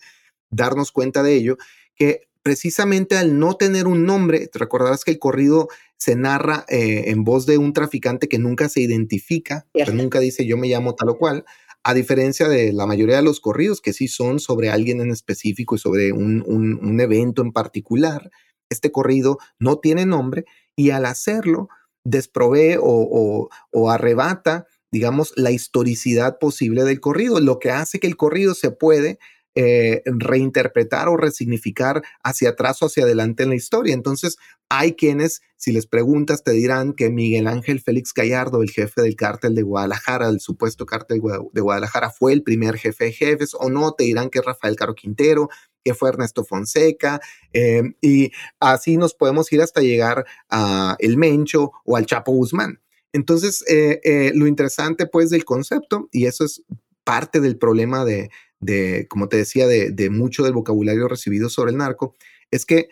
[0.50, 1.58] darnos cuenta de ello,
[1.96, 5.68] que precisamente al no tener un nombre, te recordarás que el corrido
[5.98, 10.46] se narra eh, en voz de un traficante que nunca se identifica, que nunca dice
[10.46, 11.44] yo me llamo tal o cual,
[11.84, 15.76] a diferencia de la mayoría de los corridos que sí son sobre alguien en específico
[15.76, 18.32] y sobre un, evento en particular.
[18.70, 21.68] Este corrido no tiene nombre y al hacerlo
[22.06, 28.16] desprovee o, o arrebata digamos, la historicidad posible del corrido, lo que hace que el
[28.16, 29.20] corrido se puede
[29.60, 33.96] eh, reinterpretar o resignificar hacia atrás o hacia adelante en la historia.
[33.96, 34.38] Entonces,
[34.70, 39.16] hay quienes, si les preguntas, te dirán que Miguel Ángel Félix Gallardo, el jefe del
[39.16, 43.72] cártel de Guadalajara, el supuesto cártel de Guadalajara, fue el primer jefe de jefes, o
[43.72, 45.50] no, te dirán que Rafael Caro Quintero,
[45.84, 47.20] que fue Ernesto Fonseca,
[47.52, 48.30] eh, y
[48.60, 52.80] así nos podemos ir hasta llegar a El Mencho o al Chapo Guzmán.
[53.12, 56.62] Entonces, eh, lo interesante pues del concepto, y eso es
[57.04, 58.30] parte del problema de,
[58.60, 62.16] de, como te decía, de, mucho del vocabulario recibido sobre el narco,
[62.52, 62.90] es que,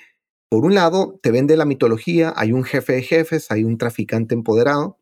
[0.49, 4.35] por un lado, te vende la mitología, hay un jefe de jefes, hay un traficante
[4.35, 4.99] empoderado,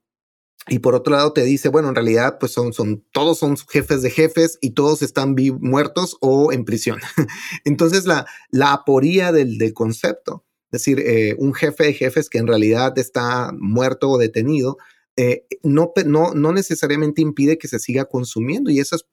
[0.68, 4.02] y por otro llado te dice, bueno, en realidad, pues son, son todos son jefes
[4.02, 7.00] de jefes y todos están muertos o en prisión.
[7.66, 12.38] Entonces, la, la aporía del, del concepto, es decir, eh, un jefe de jefes que
[12.38, 14.78] en realidad está muerto o detenido,
[15.16, 19.06] eh, no, no, no necesariamente impide que se siga consumiendo y esa es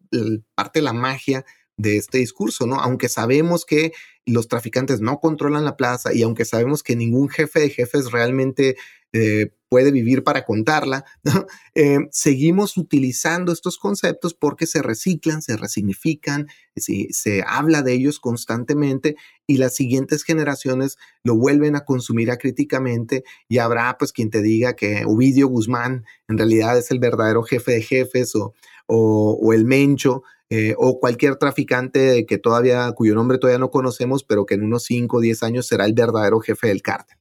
[0.55, 1.45] parte de la magia
[1.77, 2.77] de este discurso, ¿no?
[2.77, 3.93] Aunque sabemos que
[4.27, 8.77] los traficantes no controlan la plaza y aunque sabemos que ningún jefe de jefes realmente
[9.13, 11.05] eh, puede vivir para contarla,
[11.75, 18.19] eh, seguimos utilizando estos conceptos porque se reciclan, se resignifican, se, se habla de ellos
[18.19, 24.43] constantemente y las siguientes generaciones lo vuelven a consumir acríticamente y habrá pues quien te
[24.43, 28.55] diga que Ovidio Guzmán en realidad es el verdadero jefe de jefes o,
[28.93, 34.47] o, el Mencho, eh, o cualquier traficante que todavía, cuyo nombre todavía no conocemos, pero
[34.47, 37.20] que en unos 5 o 10 años será el verdadero jefe del cártel.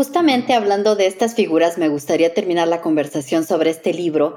[0.00, 4.36] Justamente hablando de estas figuras, me gustaría terminar la conversación sobre este libro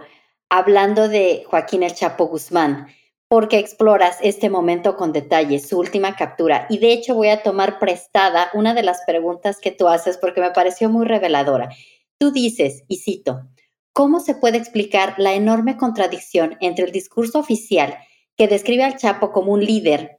[0.50, 2.88] hablando de Joaquín El Chapo Guzmán,
[3.30, 6.68] porque exploras este momento con detalle, su última captura.
[6.70, 10.42] Y de hecho voy a tomar prestada una de las preguntas que tú haces porque
[10.42, 11.70] me pareció muy reveladora.
[12.18, 13.48] Tú dices, y cito,
[13.94, 17.98] ¿cómo se puede explicar la enorme contradicción entre el discurso oficial
[18.36, 20.18] que describe al Chapo como un líder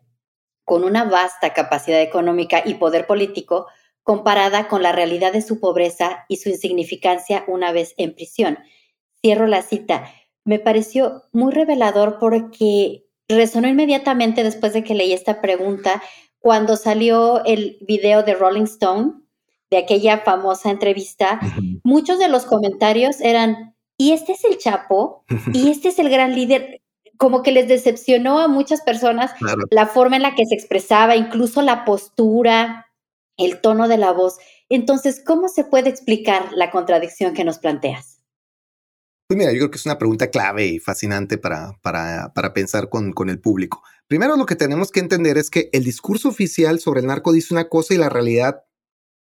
[0.64, 3.66] con una vasta capacidad económica y poder político,
[4.04, 8.58] comparada con la realidad de su pobreza y su insignificancia una vez en prisión.
[9.20, 10.12] Cierro la cita.
[10.44, 16.02] Me pareció muy revelador porque resonó inmediatamente después de que leí esta pregunta
[16.38, 19.14] cuando salió el video de Rolling Stone,
[19.70, 21.40] de aquella famosa entrevista,
[21.82, 25.24] muchos de los comentarios eran, y este es el Chapo,
[25.54, 26.82] y este es el gran líder,
[27.16, 29.32] como que les decepcionó a muchas personas
[29.70, 32.88] la forma en la que se expresaba, incluso la postura,
[33.36, 34.38] el tono de la voz.
[34.68, 38.20] Entonces, ¿cómo se puede explicar la contradicción que nos planteas?
[39.26, 42.90] Pues mira, yo creo que es una pregunta clave y fascinante para, para, para pensar
[42.90, 43.82] con, con, el público.
[44.06, 47.54] Primero, lo que tenemos que entender es que el discurso oficial sobre el narco dice
[47.54, 48.64] una cosa y la realidad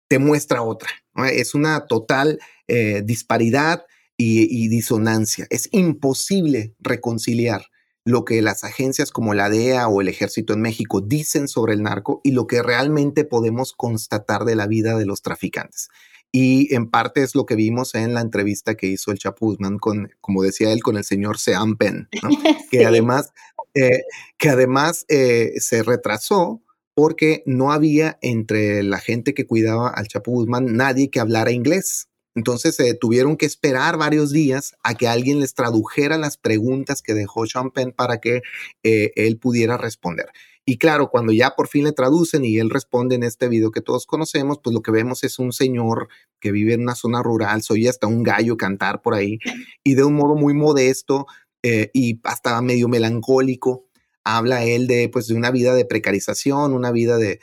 [0.09, 0.89] te muestra otra.
[1.31, 3.85] Es una total eh, disparidad
[4.17, 5.47] y, y disonancia.
[5.49, 7.65] Es imposible reconciliar
[8.05, 11.83] lo que las agencias como la DEA o el ejército en México dicen sobre el
[11.83, 15.89] narco y lo que realmente podemos constatar de la vida de los traficantes.
[16.31, 19.77] Y en parte es lo que vimos en la entrevista que hizo el Chapo Guzmán
[19.77, 22.09] con, como decía él, con el señor Sean Penn,
[22.71, 23.31] que además,
[23.75, 24.01] eh,
[24.37, 26.63] que además eh, se retrasó
[26.95, 32.09] porque no había entre la gente que cuidaba al Chapo Guzmán nadie que hablara inglés.
[32.35, 37.13] Entonces se tuvieron que esperar varios días a que alguien les tradujera las preguntas que
[37.13, 38.41] dejó Sean para que
[38.83, 40.27] eh, él pudiera responder.
[40.65, 43.81] Y claro, cuando ya por fin le traducen y él responde en este video que
[43.81, 46.07] todos conocemos, pues lo que vemos es un señor
[46.39, 49.39] que vive en una zona rural, soy hasta un gallo cantar por ahí,
[49.83, 51.27] y de un modo muy modesto
[51.63, 53.85] eh, y hasta medio melancólico,
[54.23, 57.39] habla él de, pues, de una vida de precarización, una vida de,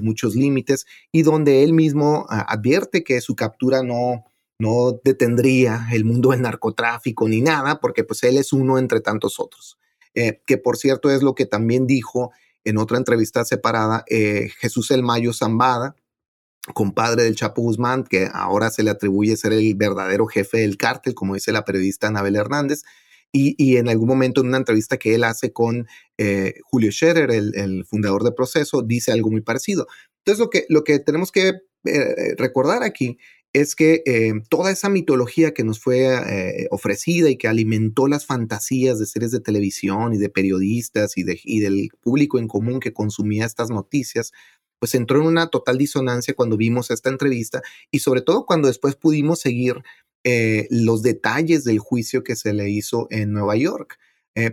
[0.00, 4.24] muchos límites, y donde él mismo ah, advierte que su captura no,
[4.62, 9.40] no detendría el mundo del narcotráfico ni nada, porque pues él es uno entre tantos
[9.40, 9.76] otros.
[10.14, 12.30] Eh, que por cierto es lo que también dijo
[12.64, 15.96] en otra entrevista separada eh, Jesús El Mayo Zambada,
[16.74, 21.14] compadre del Chapo Guzmán, que ahora se le atribuye ser el verdadero jefe del cártel,
[21.14, 22.82] como dice la periodista Anabel Hernández,
[23.34, 25.88] y, en algún momento en una entrevista que él hace con
[26.18, 29.86] eh, Julio Scherer, el, fundador de Proceso, dice algo muy parecido.
[30.18, 31.54] Entonces lo que, lo que tenemos que
[32.36, 33.18] recordar aquí
[33.52, 38.24] es que eh, toda esa mitología que nos fue eh, ofrecida y que alimentó las
[38.24, 42.94] fantasías de series de televisión y de periodistas y, de, del público en común que
[42.94, 44.32] consumía estas noticias,
[44.78, 48.96] pues entró en una total disonancia cuando vimos esta entrevista y sobre todo cuando después
[48.96, 49.82] pudimos seguir
[50.24, 53.98] eh, los detalles del juicio que se le hizo en Nueva York.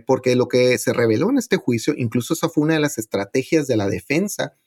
[0.06, 3.66] porque lo que se reveló en este juicio, incluso esa fue una de las estrategias
[3.66, 4.58] de la defensa,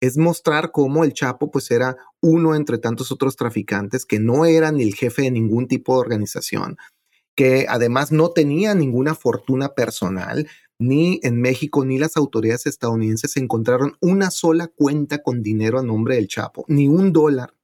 [0.00, 4.72] es mostrar cómo el Chapo pues era uno entre tantos otros traficantes que no era
[4.72, 6.76] ni el jefe de ningún tipo de organización,
[7.34, 13.96] que además no tenía ninguna fortuna personal, ni en México ni las autoridades estadounidenses encontraron
[14.00, 17.54] una sola cuenta con dinero a nombre del Chapo, ni un dólar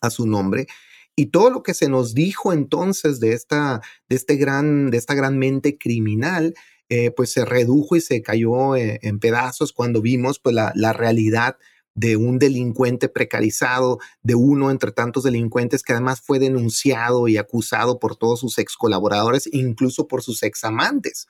[0.00, 0.66] a su nombre.
[1.14, 5.14] Y todo lo que se nos dijo entonces de esta, de este gran, de esta
[5.14, 6.54] gran mente criminal
[6.94, 10.92] eh, pues se redujo y se cayó eh, en pedazos cuando vimos pues la, la,
[10.92, 11.56] realidad
[11.94, 17.98] de un delincuente precarizado, de uno entre tantos delincuentes que además fue denunciado y acusado
[17.98, 21.28] por todos sus ex colaboradores, incluso por sus ex amantes.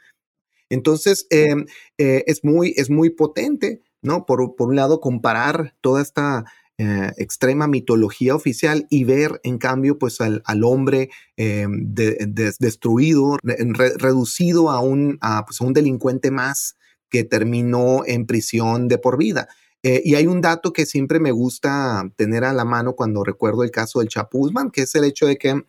[0.69, 4.27] Entonces, em, eh, es, muy, es muy potente, ¿no?
[4.27, 6.45] Por, por un lado, comparar toda esta
[6.79, 14.81] eh, extrema mitología oficial y ver en cambio pues al, hombre eh, destruido, reducido a
[14.81, 16.77] un, pues, a, un delincuente más
[17.11, 19.49] que terminó en prisión de por vida.
[19.83, 23.65] Eh, y hay un dato que siempre me gusta tener a la mano cuando recuerdo
[23.65, 25.63] el caso del Chapuzman, que es el hecho de que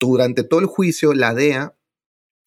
[0.00, 1.74] durante todo el juicio la DEA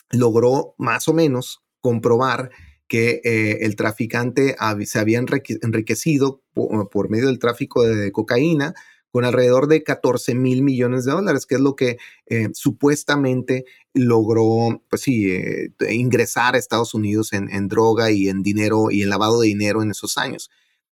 [0.09, 2.51] logró más o menos comprobar
[2.91, 8.73] que eh, el traficante se había enriquecido por, medio del tráfico de cocaína
[9.11, 13.63] con alrededor de 14 mil millones de dólares, que es lo que eh, supuestamente
[13.93, 19.03] logró, pues sí, eh, ingresar a Estados Unidos en, en, droga y en dinero y
[19.03, 20.51] en lavado de dinero en esos años.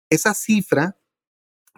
[0.09, 0.96] Esa cifra,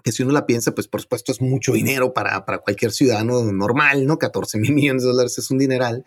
[0.05, 3.43] que si uno la piensa, pues por supuesto es mucho dinero para, para cualquier ciudadano
[3.53, 4.19] normal, ¿no?
[4.19, 6.05] 14 mil millones de dólares es un dineral.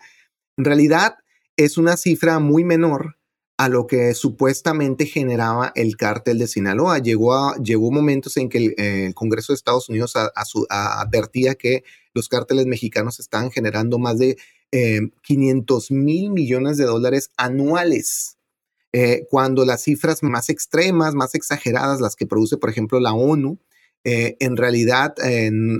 [0.56, 1.16] En realidad
[1.56, 3.16] es una cifra muy menor
[3.56, 6.98] a lo que supuestamente generaba el cártel de Sinaloa.
[6.98, 10.14] Llegó, a, llegó momentos en que el, eh, Congreso de Estados Unidos
[10.68, 11.84] advertía que
[12.14, 14.36] los cárteles mexicanos estaban generando más de
[15.22, 18.38] 500 eh, mil millones de dólares anuales.
[18.92, 23.58] Eh, cuando las cifras más extremas, más exageradas, las que produce, por ejemplo, la ONU,
[24.06, 25.14] en realidad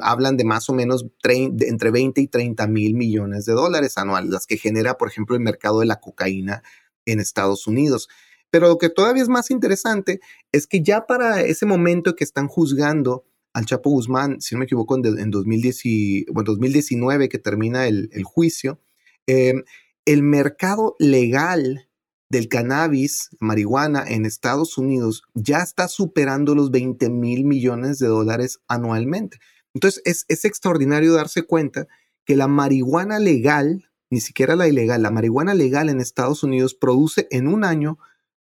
[0.01, 4.47] hablan de más o menos entre 20 y 30 mil millones de dólares anuales, las
[4.47, 6.63] que genera, por ejemplo, el mercado de la cocaína
[7.07, 8.09] en Estados Unidos.
[8.51, 10.21] Pero lo que todavía es más interesante
[10.53, 14.65] es que ya para ese momento que están juzgando al Chapo Guzmán, si no me
[14.65, 18.81] equivoco, en, 2019 que termina el, juicio,
[19.27, 19.65] em,
[20.05, 21.89] el mercado legal
[22.31, 28.61] del cannabis, marihuana en Estados Unidos ya está superando los 20 mil millones de dólares
[28.67, 29.39] anualmente.
[29.73, 31.87] Entonces es, es extraordinario darse cuenta
[32.25, 37.27] que la marihuana legal ni siquiera la ilegal, la marihuana legal en Estados Unidos produce
[37.33, 37.99] en un año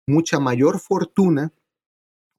[0.06, 1.54] mucha mayor fortuna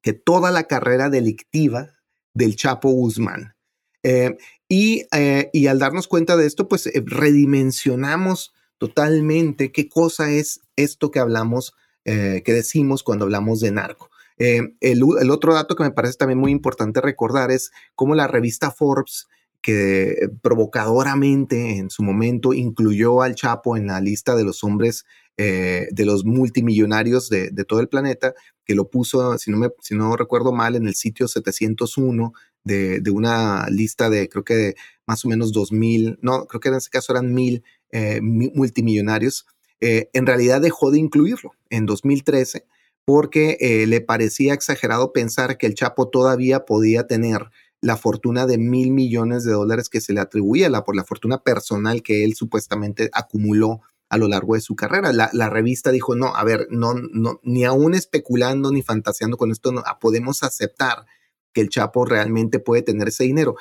[0.02, 1.90] que toda la carrera delictiva
[2.32, 3.56] del Chapo Guzmán.
[4.04, 4.36] Eh,
[4.68, 11.10] eh, y, al darnos cuenta de esto, pues eh, redimensionamos totalmente qué cosa es esto
[11.10, 11.74] que hablamos,
[12.04, 14.10] que decimos cuando hablamos de narco.
[14.36, 18.70] el, el, otro dato que me parece también muy importante recordar es cómo la revista
[18.70, 19.26] Forbes
[19.64, 25.06] que provocadoramente en su momento incluyó al Chapo en la lista de los hombres,
[25.38, 28.34] eh, de los multimillonarios de, todo el planeta,
[28.66, 33.00] que lo puso, si no, me, si no recuerdo mal, en el sitio 701 de,
[33.00, 34.74] de una lista de creo que
[35.06, 37.62] más o menos 2.000, no, creo que en ese caso eran 1.000
[37.92, 39.46] eh, multimillonarios,
[39.80, 42.66] eh, en realidad dejó de incluirlo en 2013
[43.06, 47.50] porque le parecía exagerado pensar que el Chapo todavía podía tener
[47.84, 51.42] la fortuna de mil millones de dólares que se le atribuía la, por la fortuna
[51.42, 55.12] personal que él supuestamente acumuló a lo largo de su carrera.
[55.12, 59.70] La, revista dijo, no, a ver, no, no, ni aún especulando ni fantaseando con esto,
[59.70, 61.04] no, ah, podemos aceptar
[61.52, 63.56] que el Chapo realmente puede tener ese dinero.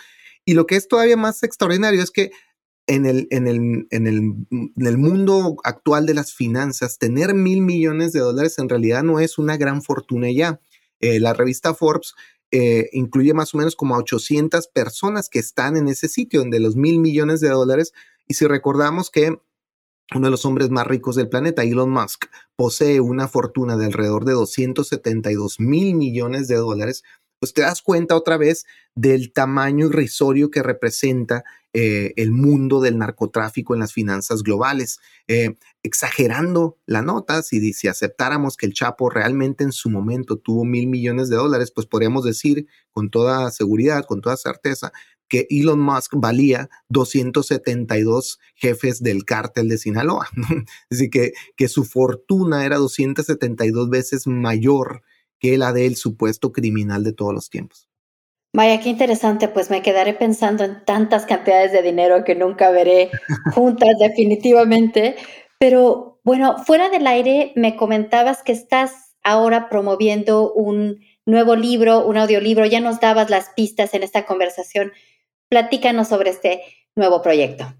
[0.45, 2.31] Y lo que es todavía más extraordinario es que
[2.87, 4.17] en el, en el, en el,
[4.51, 9.19] en el mundo actual de las finanzas, tener mil millones de dólares en realidad no
[9.19, 10.61] es una gran fortuna ya.
[11.01, 12.13] Eh, la revista Forbes
[12.55, 16.59] eh, incluye más o menos como a 800 personas que están en ese sitio, donde
[16.59, 17.93] los mil millones de dólares.
[18.27, 19.39] Y si recordamos que
[20.13, 22.25] uno de los hombres más ricos del planeta, Elon Musk,
[22.55, 27.03] posee una fortuna de alrededor de 272 mil millones de dólares,
[27.39, 31.43] pues te das cuenta otra vez del tamaño irrisorio que representa
[31.73, 34.99] eh, el mundo del narcotráfico en las finanzas globales.
[35.27, 40.65] Eh, exagerando la nota, si, si aceptáramos que el Chapo realmente en su momento tuvo
[40.65, 44.91] mil millones de dólares, pues podríamos decir con toda seguridad, con toda certeza,
[45.27, 50.27] que Elon Musk valía 272 jefes del cártel de Sinaloa.
[50.91, 55.01] Decir, que, que su fortuna era 272 veces mayor
[55.39, 57.89] que la del supuesto criminal de todos los tiempos.
[58.55, 63.09] Vaya, qué interesante, pues me quedaré pensando en tantas cantidades de dinero que nunca veré
[63.55, 65.15] juntas definitivamente.
[65.57, 72.17] Pero bueno, fuera del aire me comentabas que estás ahora promoviendo un nuevo libro, un
[72.17, 74.91] audiolibro, ya nos dabas las pistas en esta conversación.
[75.49, 76.61] Platícanos sobre este
[76.95, 77.73] nuevo proyecto.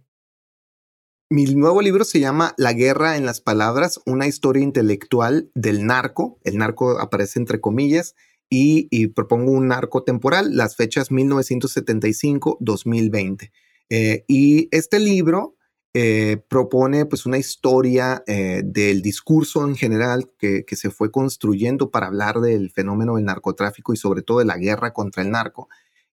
[1.29, 6.39] Mi nuevo libro se llama La guerra en las palabras, una historia intelectual del narco.
[6.43, 8.15] El narco aparece entre comillas
[8.55, 13.51] y, propongo un narco temporal, las fechas 1975-2020.
[13.89, 15.55] Eh, y este libro
[15.95, 22.07] eh, propone pues una historia eh, del discurso en general que, se fue construyendo para
[22.07, 25.67] hablar del fenómeno del narcotráfico y sobre todo de la guerra contra el narco.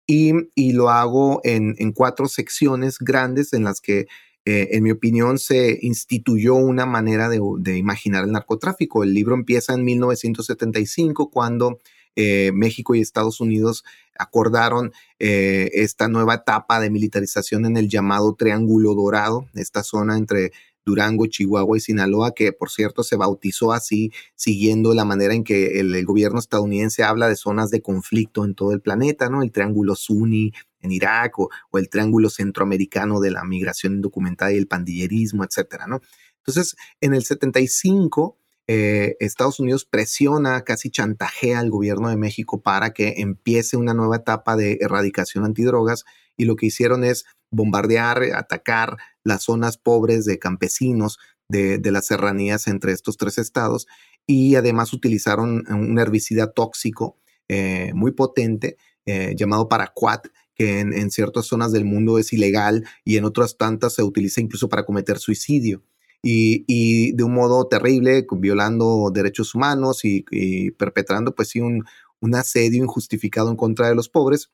[0.07, 0.33] Y,
[0.73, 4.07] lo hago en, en, cuatro secciones grandes en las que
[4.51, 9.05] eh, en mi opinión, se instituyó una manera de, imaginar el narcotráfico.
[9.05, 11.81] El libro empieza en 1975, cuando
[12.21, 13.85] eh, México y Estados Unidos
[14.19, 14.91] acordaron
[15.21, 20.51] eh, esta nueva etapa de militarización en el llamado Triángulo Dorado, esta zona entre
[20.85, 25.79] Durango, Chihuahua y Sinaloa, que por cierto se bautizó así, siguiendo la manera en que
[25.79, 29.45] el, gobierno estadounidense habla de zonas de conflicto en todo el planeta, ¿no?
[29.45, 34.67] El Triángulo Sunni en Irak o, el Triángulo Centroamericano de la migración indocumentada y el
[34.67, 36.01] pandillerismo, etcétera, ¿no?
[36.39, 38.37] Entonces, en el 75
[38.69, 44.17] eh, Estados Unidos presiona, casi chantajea al gobierno de México para que empiece una nueva
[44.17, 46.05] etapa de erradicación antidrogas
[46.37, 52.67] y lo que hicieron es bombardear, atacar las zonas pobres de campesinos de, las serranías
[52.67, 53.87] entre estos tres estados
[54.27, 57.17] y además utilizaron un herbicida tóxico
[57.49, 63.17] eh, muy potente eh, llamado paraquat, que en, ciertas zonas del mundo es ilegal y
[63.17, 65.83] en otras tantas se utiliza incluso para cometer suicidio.
[66.23, 70.25] Y, de un modo terrible, violando derechos humanos y,
[70.73, 71.85] perpetrando pues sí un,
[72.21, 74.51] un, asedio injustificado en contra de los pobres,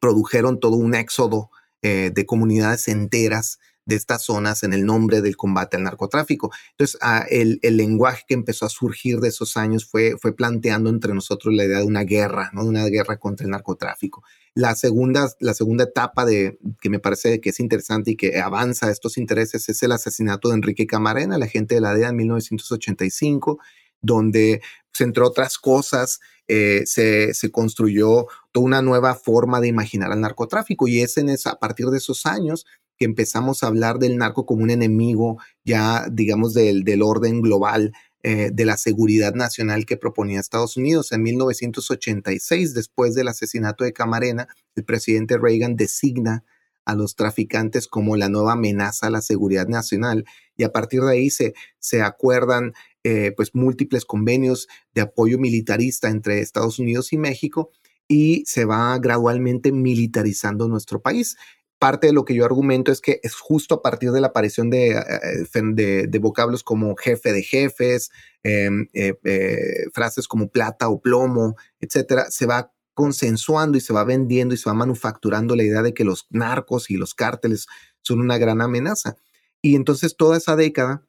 [0.00, 1.50] produjeron todo un éxodo
[1.82, 6.52] eh, de comunidades enteras de estas zonas en el nombre del combate al narcotráfico.
[6.72, 11.14] Entonces, ah, el, lenguaje que empezó a surgir de esos años fue, fue planteando entre
[11.14, 12.62] nosotros la idea de una guerra, ¿no?
[12.62, 14.22] de una guerra contra el narcotráfico.
[14.54, 18.90] La segunda, la segunda etapa de, que me parece que es interesante y que avanza
[18.90, 23.60] estos intereses es el asesinato de Enrique Camarena, la agente de la DEA en 1985,
[24.02, 24.60] donde,
[24.92, 30.20] pues, entre otras cosas, eh, se, se, construyó toda una nueva forma de imaginar al
[30.20, 32.66] narcotráfico y es en esa, a partir de esos años
[33.00, 37.92] que empezamos a hablar del narco como un enemigo ya, digamos, del, del orden global
[38.22, 41.10] eh, de la seguridad nacional que proponía Estados Unidos.
[41.12, 46.44] En 1986, después del asesinato de Camarena, el presidente Reagan designa
[46.84, 50.26] a los traficantes como la nueva amenaza a la seguridad nacional
[50.58, 56.10] y a partir de ahí se, se acuerdan eh, pues múltiples convenios de apoyo militarista
[56.10, 57.70] entre Estados Unidos y México
[58.08, 61.38] y se va gradualmente militarizando nuestro país
[61.80, 64.68] parte de lo que yo argumento es que es justo a partir de la aparición
[64.68, 68.10] de, eh, de, vocablos como jefe de jefes,
[68.42, 74.04] em, eh, eh, frases como plata o plomo, etcétera, se va consensuando y se va
[74.04, 77.66] vendiendo y se va manufacturando la idea de que los narcos y los cárteles
[78.02, 79.16] son una gran amenaza.
[79.62, 81.02] Y entonces toda esa década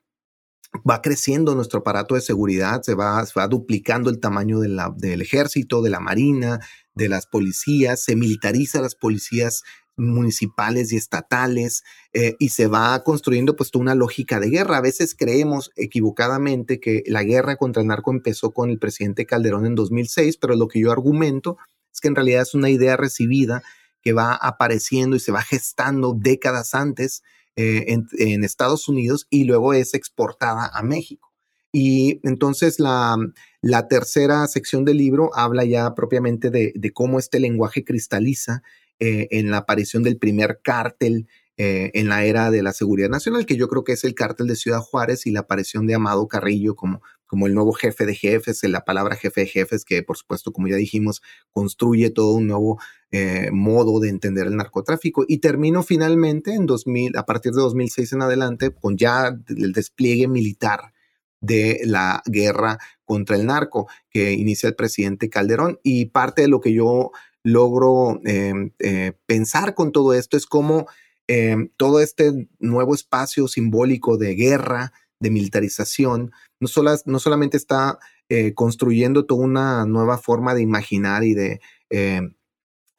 [0.89, 5.89] va creciendo nuestro aparato de seguridad, se va, va duplicando el tamaño del ejército, de
[5.89, 6.61] la marina,
[6.95, 9.63] de las policías, se militariza las policías
[9.97, 11.83] municipales y estatales
[12.13, 14.77] eh, y se va construyendo pues una lógica de guerra.
[14.77, 19.65] A veces creemos equivocadamente que la guerra contra el narco empezó con el presidente Calderón
[19.65, 21.57] en 2006, pero lo que yo argumento
[21.93, 23.61] es que en realidad es una idea recibida
[24.01, 27.21] que va apareciendo y se va gestando décadas antes
[27.55, 31.31] eh, en, Estados Unidos y luego es exportada a México.
[31.73, 33.17] Y entonces la,
[33.61, 38.61] la tercera sección del libro habla ya propiamente de, de, cómo este lenguaje cristaliza
[39.03, 41.27] eh, en la aparición del primer cártel
[41.57, 44.45] eh, en la era de la seguridad nacional, que yo creo que es el cártel
[44.45, 48.13] de Ciudad Juárez y la aparición de Amado Carrillo como, como el nuevo jefe de
[48.13, 52.45] jefes, la palabra jefe de jefes, que por supuesto, como ya dijimos, construye todo un
[52.45, 52.79] nuevo
[53.09, 55.25] eh, modo de entender el narcotráfico.
[55.27, 60.27] Y termino finalmente en 2000, a partir de 2006 en adelante, con ya el despliegue
[60.27, 60.93] militar
[61.41, 65.79] de la guerra contra el narco que inicia el presidente Calderón.
[65.83, 67.11] Y parte de lo que yo
[67.43, 70.87] logro em, eh, pensar con todo esto es cómo
[71.27, 76.67] em, todo este nuevo espacio simbólico de guerra, de militarización, no,
[77.05, 82.33] no solamente está eh, construyendo toda una nueva forma de imaginar y de, em,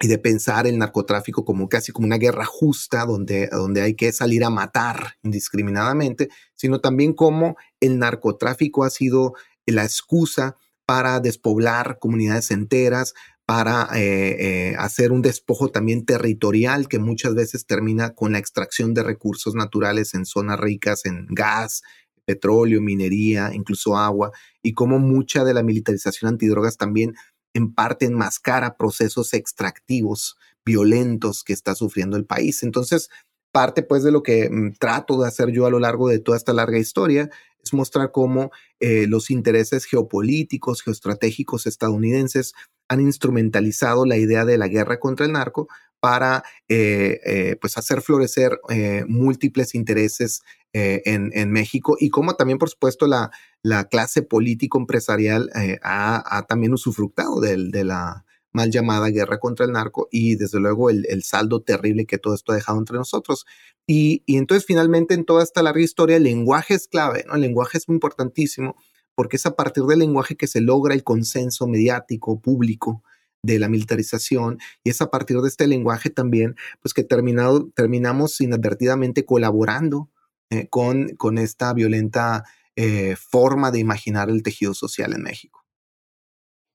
[0.01, 4.13] y de pensar el narcotráfico como casi como una guerra justa donde, donde hay que
[4.13, 9.35] salir a matar indiscriminadamente, sino también como el narcotráfico ha sido
[9.67, 13.15] la excusa para despoblar comunidades enteras,
[13.47, 18.95] para eh, eh, hacer un despojo también territorial que muchas veces termina con la extracción
[18.95, 21.83] de recursos naturales en zonas ricas en gas,
[22.25, 24.31] petróleo, minería, incluso agua,
[24.63, 27.15] y como mucha de la militarización antidrogas también
[27.55, 32.63] en parte enmascara procesos extractivos violentos que está sufriendo el país.
[32.63, 33.11] Entonces,
[33.53, 36.39] parte pues de lo que mm, trato de hacer yo a lo largo de toda
[36.39, 37.31] esta larga historia
[37.63, 38.51] es mostrar cómo
[38.81, 42.55] eh, los intereses geopolíticos, geoestratégicos estadounidenses
[42.89, 45.69] han instrumentalizado la idea de la guerra contra el narco
[46.01, 48.61] para eh, eh, pues hacer florecer
[49.07, 50.43] múltiples intereses
[50.73, 53.31] en, México y cómo también, por supuesto, la,
[53.63, 55.51] la clase político-empresarial
[55.83, 61.23] ha, también usufructado de la mal llamada guerra contra el narco y desde luego el,
[61.23, 63.47] saldo terrible que todo esto ha dejado entre nosotros.
[63.87, 67.35] Y, entonces finalmente en toda esta larga historia el lenguaje es clave, ¿no?
[67.35, 68.77] El lenguaje es muy importantísimo
[69.15, 73.03] porque es a partir del lenguaje que se logra el consenso mediático, público
[73.43, 78.41] de la militarización y es a partir de este lenguaje también pues que terminado, terminamos
[78.41, 80.11] inadvertidamente colaborando
[80.51, 82.45] eh, con, con esta violenta
[82.77, 85.62] eh, forma de imaginar el tejido social en México.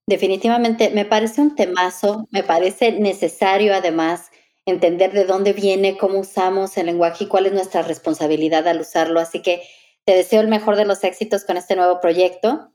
[0.08, 4.30] Definitivamente, me parece un temazo, me parece necesario además
[4.64, 9.20] entender de dónde viene, cómo usamos el lenguaje y cuál es nuestra responsabilidad al usarlo.
[9.20, 9.62] Así que
[10.06, 12.72] Te deseo el mejor de los éxitos con este nuevo proyecto.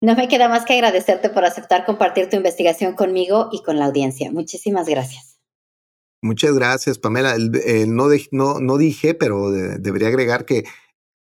[0.00, 3.86] No me queda más que agradecerte por aceptar compartir tu investigación conmigo y con la
[3.86, 4.30] audiencia.
[4.30, 5.40] Muchísimas gracias.
[6.22, 7.34] Muchas gracias, Pamela.
[7.88, 10.62] no, no, dije, pero debería agregar que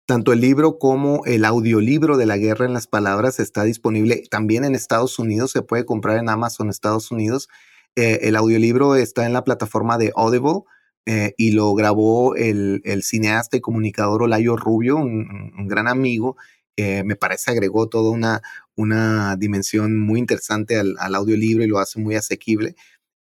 [0.07, 4.65] tanto el libro como el audiolibro de la guerra en las palabras está disponible también
[4.65, 7.49] en Estados Unidos, se puede comprar en Amazon Estados Unidos.
[7.97, 10.63] Eh, el audiolibro está en la plataforma de Audible
[11.07, 16.37] eh, y lo grabó el, cineasta y comunicador Olayo Rubio, un, gran amigo.
[16.77, 18.43] me parece agregó toda una,
[18.77, 22.75] una dimensión muy interesante al, audiolibro y lo hace muy asequible.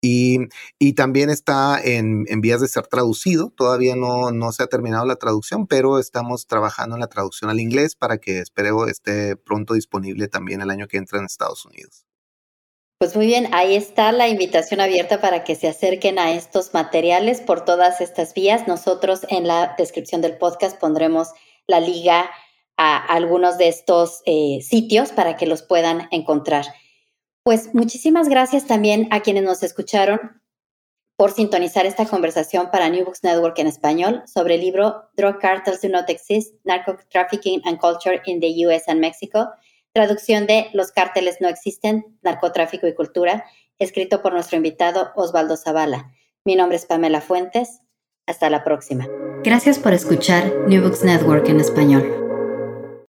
[0.05, 0.48] Y,
[0.96, 3.50] también está en, vías de ser traducido.
[3.57, 7.61] Todavía no, no se ha terminado la traducción, pero estamos trabajando en la traducción al
[7.61, 12.05] inglés para que espero esté pronto disponible también el año que entra en Estados Unidos.
[12.98, 17.40] Pues muy bien, ahí está la invitación abierta para que se acerquen a estos materiales
[17.40, 18.68] por todas estas vías.
[18.68, 21.28] Nosotros en la descripción del podcast pondremos
[21.66, 22.30] la liga
[22.76, 26.66] a algunos de estos eh, sitios para que los puedan encontrar.
[27.45, 30.43] Pues muchísimas gracias también a quienes nos escucharon
[31.16, 35.82] por sintonizar esta conversación para New Books Network en español sobre el libro Drug Cartels
[35.82, 39.51] Do Not Exist, Narco Trafficking and Culture in the US and Mexico
[39.93, 43.45] Traducción de Los cárteles no existen, narcotráfico y cultura,
[43.78, 46.12] escrito por nuestro invitado Osvaldo Zavala.
[46.45, 47.80] Mi nombre es Pamela Fuentes.
[48.26, 49.07] Hasta la próxima.
[49.45, 52.31] Gracias por escuchar New Books Network en español.